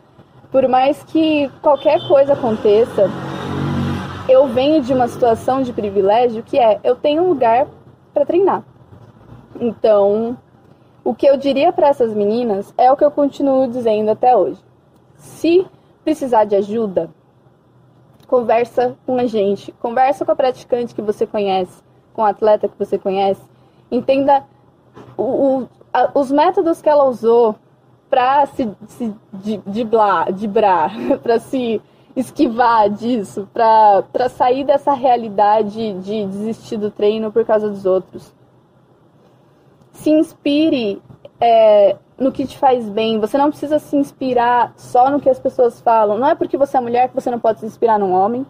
por 0.52 0.68
mais 0.68 1.02
que 1.02 1.50
qualquer 1.60 1.98
coisa 2.06 2.34
aconteça, 2.34 3.10
eu 4.28 4.46
venho 4.46 4.80
de 4.80 4.94
uma 4.94 5.08
situação 5.08 5.62
de 5.62 5.72
privilégio 5.72 6.44
que 6.44 6.60
é 6.60 6.78
eu 6.84 6.94
tenho 6.94 7.24
um 7.24 7.28
lugar 7.30 7.66
para 8.14 8.24
treinar. 8.24 8.62
Então, 9.60 10.38
o 11.02 11.14
que 11.14 11.26
eu 11.26 11.36
diria 11.36 11.72
para 11.72 11.88
essas 11.88 12.14
meninas 12.14 12.74
é 12.76 12.90
o 12.90 12.96
que 12.96 13.04
eu 13.04 13.10
continuo 13.10 13.68
dizendo 13.68 14.10
até 14.10 14.36
hoje. 14.36 14.62
Se 15.16 15.66
precisar 16.04 16.44
de 16.44 16.56
ajuda, 16.56 17.10
conversa 18.26 18.96
com 19.06 19.16
a 19.16 19.26
gente, 19.26 19.72
conversa 19.72 20.24
com 20.24 20.32
a 20.32 20.36
praticante 20.36 20.94
que 20.94 21.02
você 21.02 21.26
conhece, 21.26 21.82
com 22.12 22.22
o 22.22 22.24
atleta 22.24 22.68
que 22.68 22.78
você 22.78 22.98
conhece, 22.98 23.42
entenda 23.90 24.44
o, 25.16 25.22
o, 25.22 25.68
a, 25.92 26.10
os 26.14 26.30
métodos 26.30 26.82
que 26.82 26.88
ela 26.88 27.04
usou 27.04 27.56
para 28.08 28.46
se, 28.46 28.70
se 28.88 29.14
diblar, 29.66 30.28
para 31.22 31.38
se 31.38 31.80
esquivar 32.14 32.90
disso, 32.90 33.48
para 33.52 34.28
sair 34.28 34.64
dessa 34.64 34.92
realidade 34.92 35.94
de 35.94 36.26
desistir 36.26 36.76
do 36.76 36.90
treino 36.90 37.32
por 37.32 37.44
causa 37.44 37.70
dos 37.70 37.86
outros 37.86 38.39
se 40.00 40.10
inspire 40.10 41.00
é, 41.40 41.96
no 42.18 42.32
que 42.32 42.46
te 42.46 42.58
faz 42.58 42.88
bem. 42.88 43.20
Você 43.20 43.36
não 43.36 43.50
precisa 43.50 43.78
se 43.78 43.96
inspirar 43.96 44.72
só 44.76 45.10
no 45.10 45.20
que 45.20 45.28
as 45.28 45.38
pessoas 45.38 45.80
falam. 45.80 46.18
Não 46.18 46.28
é 46.28 46.34
porque 46.34 46.56
você 46.56 46.76
é 46.76 46.80
mulher 46.80 47.08
que 47.08 47.14
você 47.14 47.30
não 47.30 47.38
pode 47.38 47.60
se 47.60 47.66
inspirar 47.66 47.98
num 47.98 48.12
homem. 48.12 48.46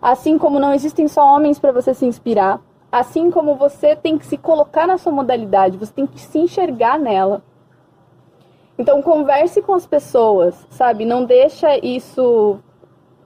Assim 0.00 0.38
como 0.38 0.58
não 0.58 0.74
existem 0.74 1.06
só 1.06 1.22
homens 1.34 1.58
para 1.58 1.72
você 1.72 1.94
se 1.94 2.04
inspirar. 2.06 2.60
assim 2.90 3.30
como 3.30 3.56
você 3.56 3.94
tem 3.94 4.16
que 4.16 4.24
se 4.24 4.38
colocar 4.38 4.86
na 4.86 4.96
sua 4.96 5.12
modalidade, 5.12 5.76
você 5.76 5.92
tem 5.92 6.06
que 6.06 6.20
se 6.20 6.38
enxergar 6.38 6.98
nela. 6.98 7.42
Então 8.78 9.02
converse 9.02 9.60
com 9.60 9.74
as 9.74 9.86
pessoas, 9.86 10.66
sabe? 10.70 11.04
Não 11.04 11.24
deixa 11.24 11.76
isso, 11.84 12.58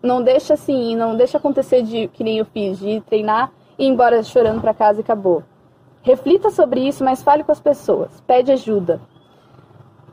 não 0.02 0.22
deixa 0.22 0.54
assim, 0.54 0.96
não 0.96 1.16
deixa 1.16 1.38
acontecer 1.38 1.82
de 1.82 2.08
que 2.08 2.24
nem 2.24 2.38
eu 2.38 2.44
fiz, 2.46 2.78
de 2.78 3.00
treinar 3.02 3.52
e 3.78 3.84
ir 3.84 3.88
embora 3.88 4.22
chorando 4.22 4.60
para 4.60 4.74
casa 4.74 5.00
e 5.00 5.02
acabou. 5.02 5.44
Reflita 6.02 6.50
sobre 6.50 6.86
isso, 6.86 7.04
mas 7.04 7.22
fale 7.22 7.44
com 7.44 7.52
as 7.52 7.60
pessoas, 7.60 8.20
pede 8.26 8.50
ajuda. 8.52 9.00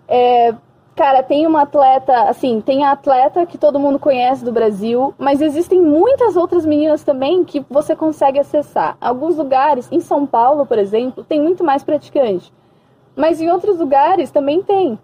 É, 0.07 0.53
cara, 0.95 1.23
tem 1.23 1.45
uma 1.45 1.61
atleta, 1.61 2.23
assim, 2.23 2.59
tem 2.59 2.83
a 2.83 2.91
atleta 2.91 3.45
que 3.45 3.57
todo 3.57 3.79
mundo 3.79 3.99
conhece 3.99 4.43
do 4.43 4.51
Brasil, 4.51 5.13
mas 5.17 5.41
existem 5.41 5.81
muitas 5.81 6.35
outras 6.35 6.65
meninas 6.65 7.03
também 7.03 7.43
que 7.43 7.65
você 7.69 7.95
consegue 7.95 8.39
acessar. 8.39 8.97
Alguns 8.99 9.37
lugares, 9.37 9.87
em 9.91 9.99
São 9.99 10.25
Paulo, 10.25 10.65
por 10.65 10.77
exemplo, 10.77 11.23
tem 11.23 11.41
muito 11.41 11.63
mais 11.63 11.83
praticante. 11.83 12.51
Mas 13.15 13.41
em 13.41 13.49
outros 13.49 13.79
lugares 13.79 14.29
também 14.29 14.61
tem. 14.61 14.99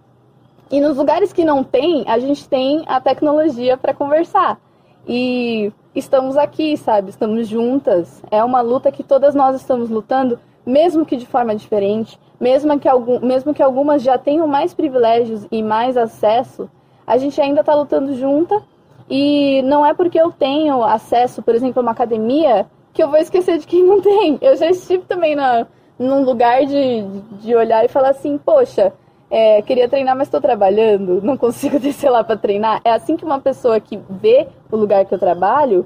E 0.70 0.80
nos 0.80 0.98
lugares 0.98 1.32
que 1.32 1.46
não 1.46 1.64
tem, 1.64 2.04
a 2.08 2.18
gente 2.18 2.48
tem 2.50 2.84
a 2.88 3.00
tecnologia 3.00 3.78
para 3.78 3.94
conversar. 3.94 4.60
E 5.08 5.72
estamos 5.94 6.38
aqui, 6.38 6.76
sabe? 6.78 7.10
Estamos 7.10 7.48
juntas. 7.48 8.24
É 8.32 8.44
uma 8.44 8.62
luta 8.62 8.92
que 8.92 9.04
todas 9.04 9.36
nós 9.36 9.56
estamos 9.56 9.90
lutando, 9.90 10.40
mesmo 10.66 11.06
que 11.06 11.18
de 11.18 11.26
forma 11.26 11.56
diferente, 11.56 12.20
mesmo 12.40 12.80
que, 12.80 12.88
algum, 12.88 13.20
mesmo 13.20 13.54
que 13.54 13.64
algumas 13.64 14.02
já 14.02 14.18
tenham 14.18 14.48
mais 14.48 14.74
privilégios 14.74 15.48
e 15.52 15.64
mais 15.64 15.96
acesso, 15.96 16.70
a 17.06 17.18
gente 17.18 17.40
ainda 17.40 17.62
está 17.62 17.74
lutando 17.74 18.16
junta. 18.16 18.62
E 19.10 19.62
não 19.64 19.86
é 19.86 19.94
porque 19.94 20.20
eu 20.20 20.32
tenho 20.32 20.84
acesso, 20.84 21.42
por 21.42 21.54
exemplo, 21.54 21.80
a 21.80 21.82
uma 21.82 21.92
academia, 21.92 22.66
que 22.94 23.04
eu 23.04 23.10
vou 23.10 23.20
esquecer 23.20 23.58
de 23.58 23.68
quem 23.68 23.84
não 23.84 24.02
tem. 24.02 24.38
Eu 24.42 24.56
já 24.56 24.70
estive 24.70 25.04
também 25.06 25.36
na, 25.36 25.68
num 26.00 26.24
lugar 26.24 26.66
de, 26.66 27.04
de 27.42 27.56
olhar 27.56 27.84
e 27.84 27.90
falar 27.90 28.10
assim, 28.10 28.38
poxa, 28.38 28.94
é, 29.30 29.62
queria 29.62 29.90
treinar, 29.90 30.16
mas 30.16 30.28
estou 30.28 30.40
trabalhando, 30.40 31.22
não 31.22 31.36
consigo 31.36 31.78
descer 31.82 32.10
lá 32.10 32.24
para 32.24 32.38
treinar. 32.38 32.82
É 32.84 32.92
assim 32.92 33.18
que 33.18 33.26
uma 33.26 33.42
pessoa 33.42 33.80
que 33.80 34.00
vê 34.10 34.48
o 34.72 34.78
lugar 34.78 35.06
que 35.06 35.14
eu 35.14 35.20
trabalho 35.20 35.86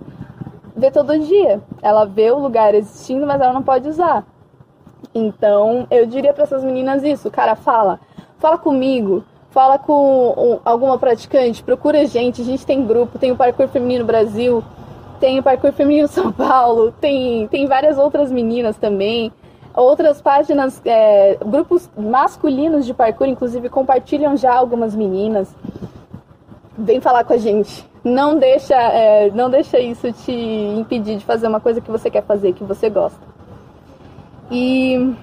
vê 0.75 0.91
todo 0.91 1.17
dia. 1.17 1.61
Ela 1.81 2.05
vê 2.05 2.29
o 2.31 2.39
lugar 2.39 2.75
existindo, 2.75 3.25
mas 3.25 3.41
ela 3.41 3.53
não 3.53 3.63
pode 3.63 3.87
usar. 3.87 4.25
Então, 5.13 5.87
eu 5.89 6.05
diria 6.05 6.33
para 6.33 6.43
essas 6.43 6.63
meninas 6.63 7.03
isso, 7.03 7.31
cara, 7.31 7.55
fala, 7.55 7.99
fala 8.37 8.57
comigo, 8.57 9.23
fala 9.49 9.79
com 9.79 10.59
alguma 10.63 10.97
praticante, 10.97 11.63
procura 11.63 12.05
gente, 12.05 12.41
a 12.41 12.45
gente 12.45 12.65
tem 12.65 12.85
grupo, 12.85 13.17
tem 13.17 13.31
o 13.31 13.35
Parkour 13.35 13.67
Feminino 13.67 14.05
Brasil, 14.05 14.63
tem 15.19 15.39
o 15.39 15.43
Parkour 15.43 15.71
Feminino 15.73 16.07
São 16.09 16.31
Paulo, 16.31 16.91
tem, 16.99 17.47
tem 17.47 17.65
várias 17.65 17.97
outras 17.97 18.31
meninas 18.31 18.77
também. 18.77 19.31
Outras 19.73 20.19
páginas, 20.19 20.81
é, 20.83 21.37
grupos 21.45 21.87
masculinos 21.95 22.83
de 22.83 22.95
parkour, 22.95 23.27
inclusive, 23.27 23.69
compartilham 23.69 24.35
já 24.35 24.51
algumas 24.51 24.95
meninas. 24.95 25.55
Vem 26.75 26.99
falar 26.99 27.23
com 27.23 27.33
a 27.33 27.37
gente. 27.37 27.87
Não 28.03 28.39
deixa, 28.39 28.73
é, 28.73 29.29
não 29.29 29.51
deixa 29.51 29.79
isso 29.79 30.11
te 30.11 30.31
impedir 30.33 31.17
de 31.17 31.25
fazer 31.25 31.47
uma 31.47 31.59
coisa 31.59 31.79
que 31.79 31.91
você 31.91 32.09
quer 32.09 32.23
fazer, 32.23 32.53
que 32.53 32.63
você 32.63 32.89
gosta. 32.89 33.36
E 34.49 35.13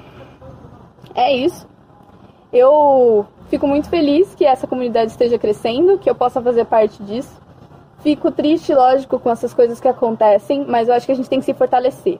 é 1.14 1.34
isso. 1.34 1.66
Eu 2.52 3.26
fico 3.48 3.66
muito 3.66 3.88
feliz 3.88 4.34
que 4.34 4.44
essa 4.44 4.66
comunidade 4.66 5.10
esteja 5.10 5.38
crescendo, 5.38 5.98
que 5.98 6.08
eu 6.08 6.14
possa 6.14 6.40
fazer 6.40 6.64
parte 6.64 7.02
disso. 7.02 7.42
Fico 7.98 8.30
triste, 8.30 8.74
lógico, 8.74 9.18
com 9.18 9.30
essas 9.30 9.54
coisas 9.54 9.80
que 9.80 9.88
acontecem, 9.88 10.64
mas 10.68 10.88
eu 10.88 10.94
acho 10.94 11.06
que 11.06 11.12
a 11.12 11.14
gente 11.14 11.28
tem 11.28 11.38
que 11.38 11.44
se 11.46 11.54
fortalecer. 11.54 12.18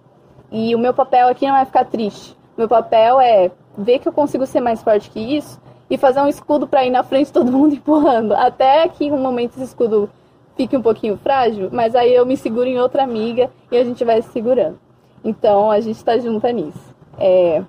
E 0.50 0.74
o 0.74 0.78
meu 0.78 0.94
papel 0.94 1.28
aqui 1.28 1.46
não 1.46 1.56
é 1.56 1.64
ficar 1.64 1.84
triste. 1.84 2.36
Meu 2.56 2.68
papel 2.68 3.20
é 3.20 3.50
ver 3.76 3.98
que 3.98 4.08
eu 4.08 4.12
consigo 4.12 4.46
ser 4.46 4.60
mais 4.60 4.82
forte 4.82 5.10
que 5.10 5.20
isso 5.20 5.60
e 5.90 5.98
fazer 5.98 6.20
um 6.20 6.28
escudo 6.28 6.66
para 6.66 6.84
ir 6.84 6.90
na 6.90 7.02
frente 7.02 7.32
todo 7.32 7.52
mundo 7.52 7.74
empurrando. 7.76 8.32
Até 8.32 8.88
que 8.88 9.04
em 9.04 9.12
um 9.12 9.18
momento 9.18 9.52
esse 9.54 9.64
escudo 9.64 10.08
fique 10.56 10.76
um 10.76 10.82
pouquinho 10.82 11.16
frágil, 11.16 11.68
mas 11.72 11.94
aí 11.94 12.14
eu 12.14 12.24
me 12.24 12.36
seguro 12.36 12.66
em 12.66 12.78
outra 12.78 13.02
amiga 13.02 13.50
e 13.70 13.76
a 13.76 13.84
gente 13.84 14.04
vai 14.04 14.22
se 14.22 14.30
segurando. 14.30 14.78
Então 15.24 15.70
a 15.70 15.80
gente 15.80 15.96
está 15.96 16.16
junto 16.18 16.46
nisso. 16.48 16.93
É, 17.18 17.62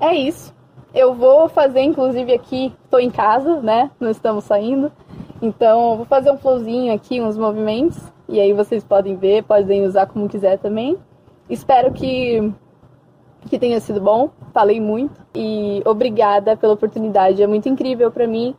é 0.00 0.14
isso. 0.14 0.54
Eu 0.92 1.14
vou 1.14 1.48
fazer, 1.48 1.82
inclusive, 1.82 2.32
aqui, 2.32 2.74
estou 2.84 2.98
em 2.98 3.10
casa, 3.10 3.60
né? 3.60 3.90
Não 4.00 4.10
estamos 4.10 4.44
saindo. 4.44 4.90
Então, 5.40 5.96
vou 5.96 6.04
fazer 6.04 6.30
um 6.32 6.36
flowzinho 6.36 6.92
aqui, 6.92 7.20
uns 7.20 7.38
movimentos. 7.38 7.98
E 8.28 8.40
aí 8.40 8.52
vocês 8.52 8.82
podem 8.82 9.16
ver, 9.16 9.44
podem 9.44 9.84
usar 9.84 10.06
como 10.06 10.28
quiser 10.28 10.58
também. 10.58 10.96
Espero 11.48 11.92
que, 11.92 12.52
que 13.48 13.58
tenha 13.58 13.78
sido 13.80 14.00
bom. 14.00 14.30
Falei 14.52 14.80
muito. 14.80 15.14
E 15.34 15.80
obrigada 15.84 16.56
pela 16.56 16.74
oportunidade. 16.74 17.42
É 17.42 17.46
muito 17.46 17.68
incrível 17.68 18.10
para 18.10 18.26
mim. 18.26 18.54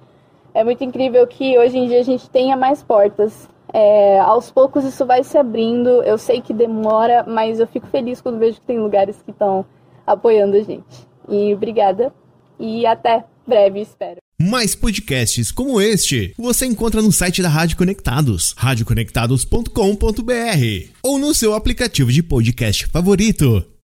É 0.53 0.63
muito 0.63 0.83
incrível 0.83 1.25
que 1.27 1.57
hoje 1.57 1.77
em 1.77 1.87
dia 1.87 1.99
a 1.99 2.03
gente 2.03 2.29
tenha 2.29 2.55
mais 2.55 2.81
portas. 2.81 3.49
É, 3.73 4.19
aos 4.19 4.51
poucos 4.51 4.83
isso 4.83 5.05
vai 5.05 5.23
se 5.23 5.37
abrindo. 5.37 6.03
Eu 6.03 6.17
sei 6.17 6.41
que 6.41 6.53
demora, 6.53 7.23
mas 7.27 7.59
eu 7.59 7.67
fico 7.67 7.87
feliz 7.87 8.21
quando 8.21 8.39
vejo 8.39 8.59
que 8.59 8.65
tem 8.65 8.79
lugares 8.79 9.21
que 9.21 9.31
estão 9.31 9.65
apoiando 10.05 10.57
a 10.57 10.61
gente. 10.61 11.07
E 11.29 11.53
obrigada. 11.53 12.13
E 12.59 12.85
até 12.85 13.23
breve, 13.47 13.81
espero. 13.81 14.17
Mais 14.39 14.73
podcasts 14.73 15.51
como 15.51 15.79
este 15.79 16.33
você 16.37 16.65
encontra 16.65 17.01
no 17.01 17.11
site 17.11 17.43
da 17.43 17.49
Rádio 17.49 17.77
Conectados, 17.77 18.55
radioconectados.com.br 18.57 20.89
ou 21.03 21.19
no 21.19 21.33
seu 21.33 21.53
aplicativo 21.53 22.11
de 22.11 22.23
podcast 22.23 22.87
favorito. 22.87 23.71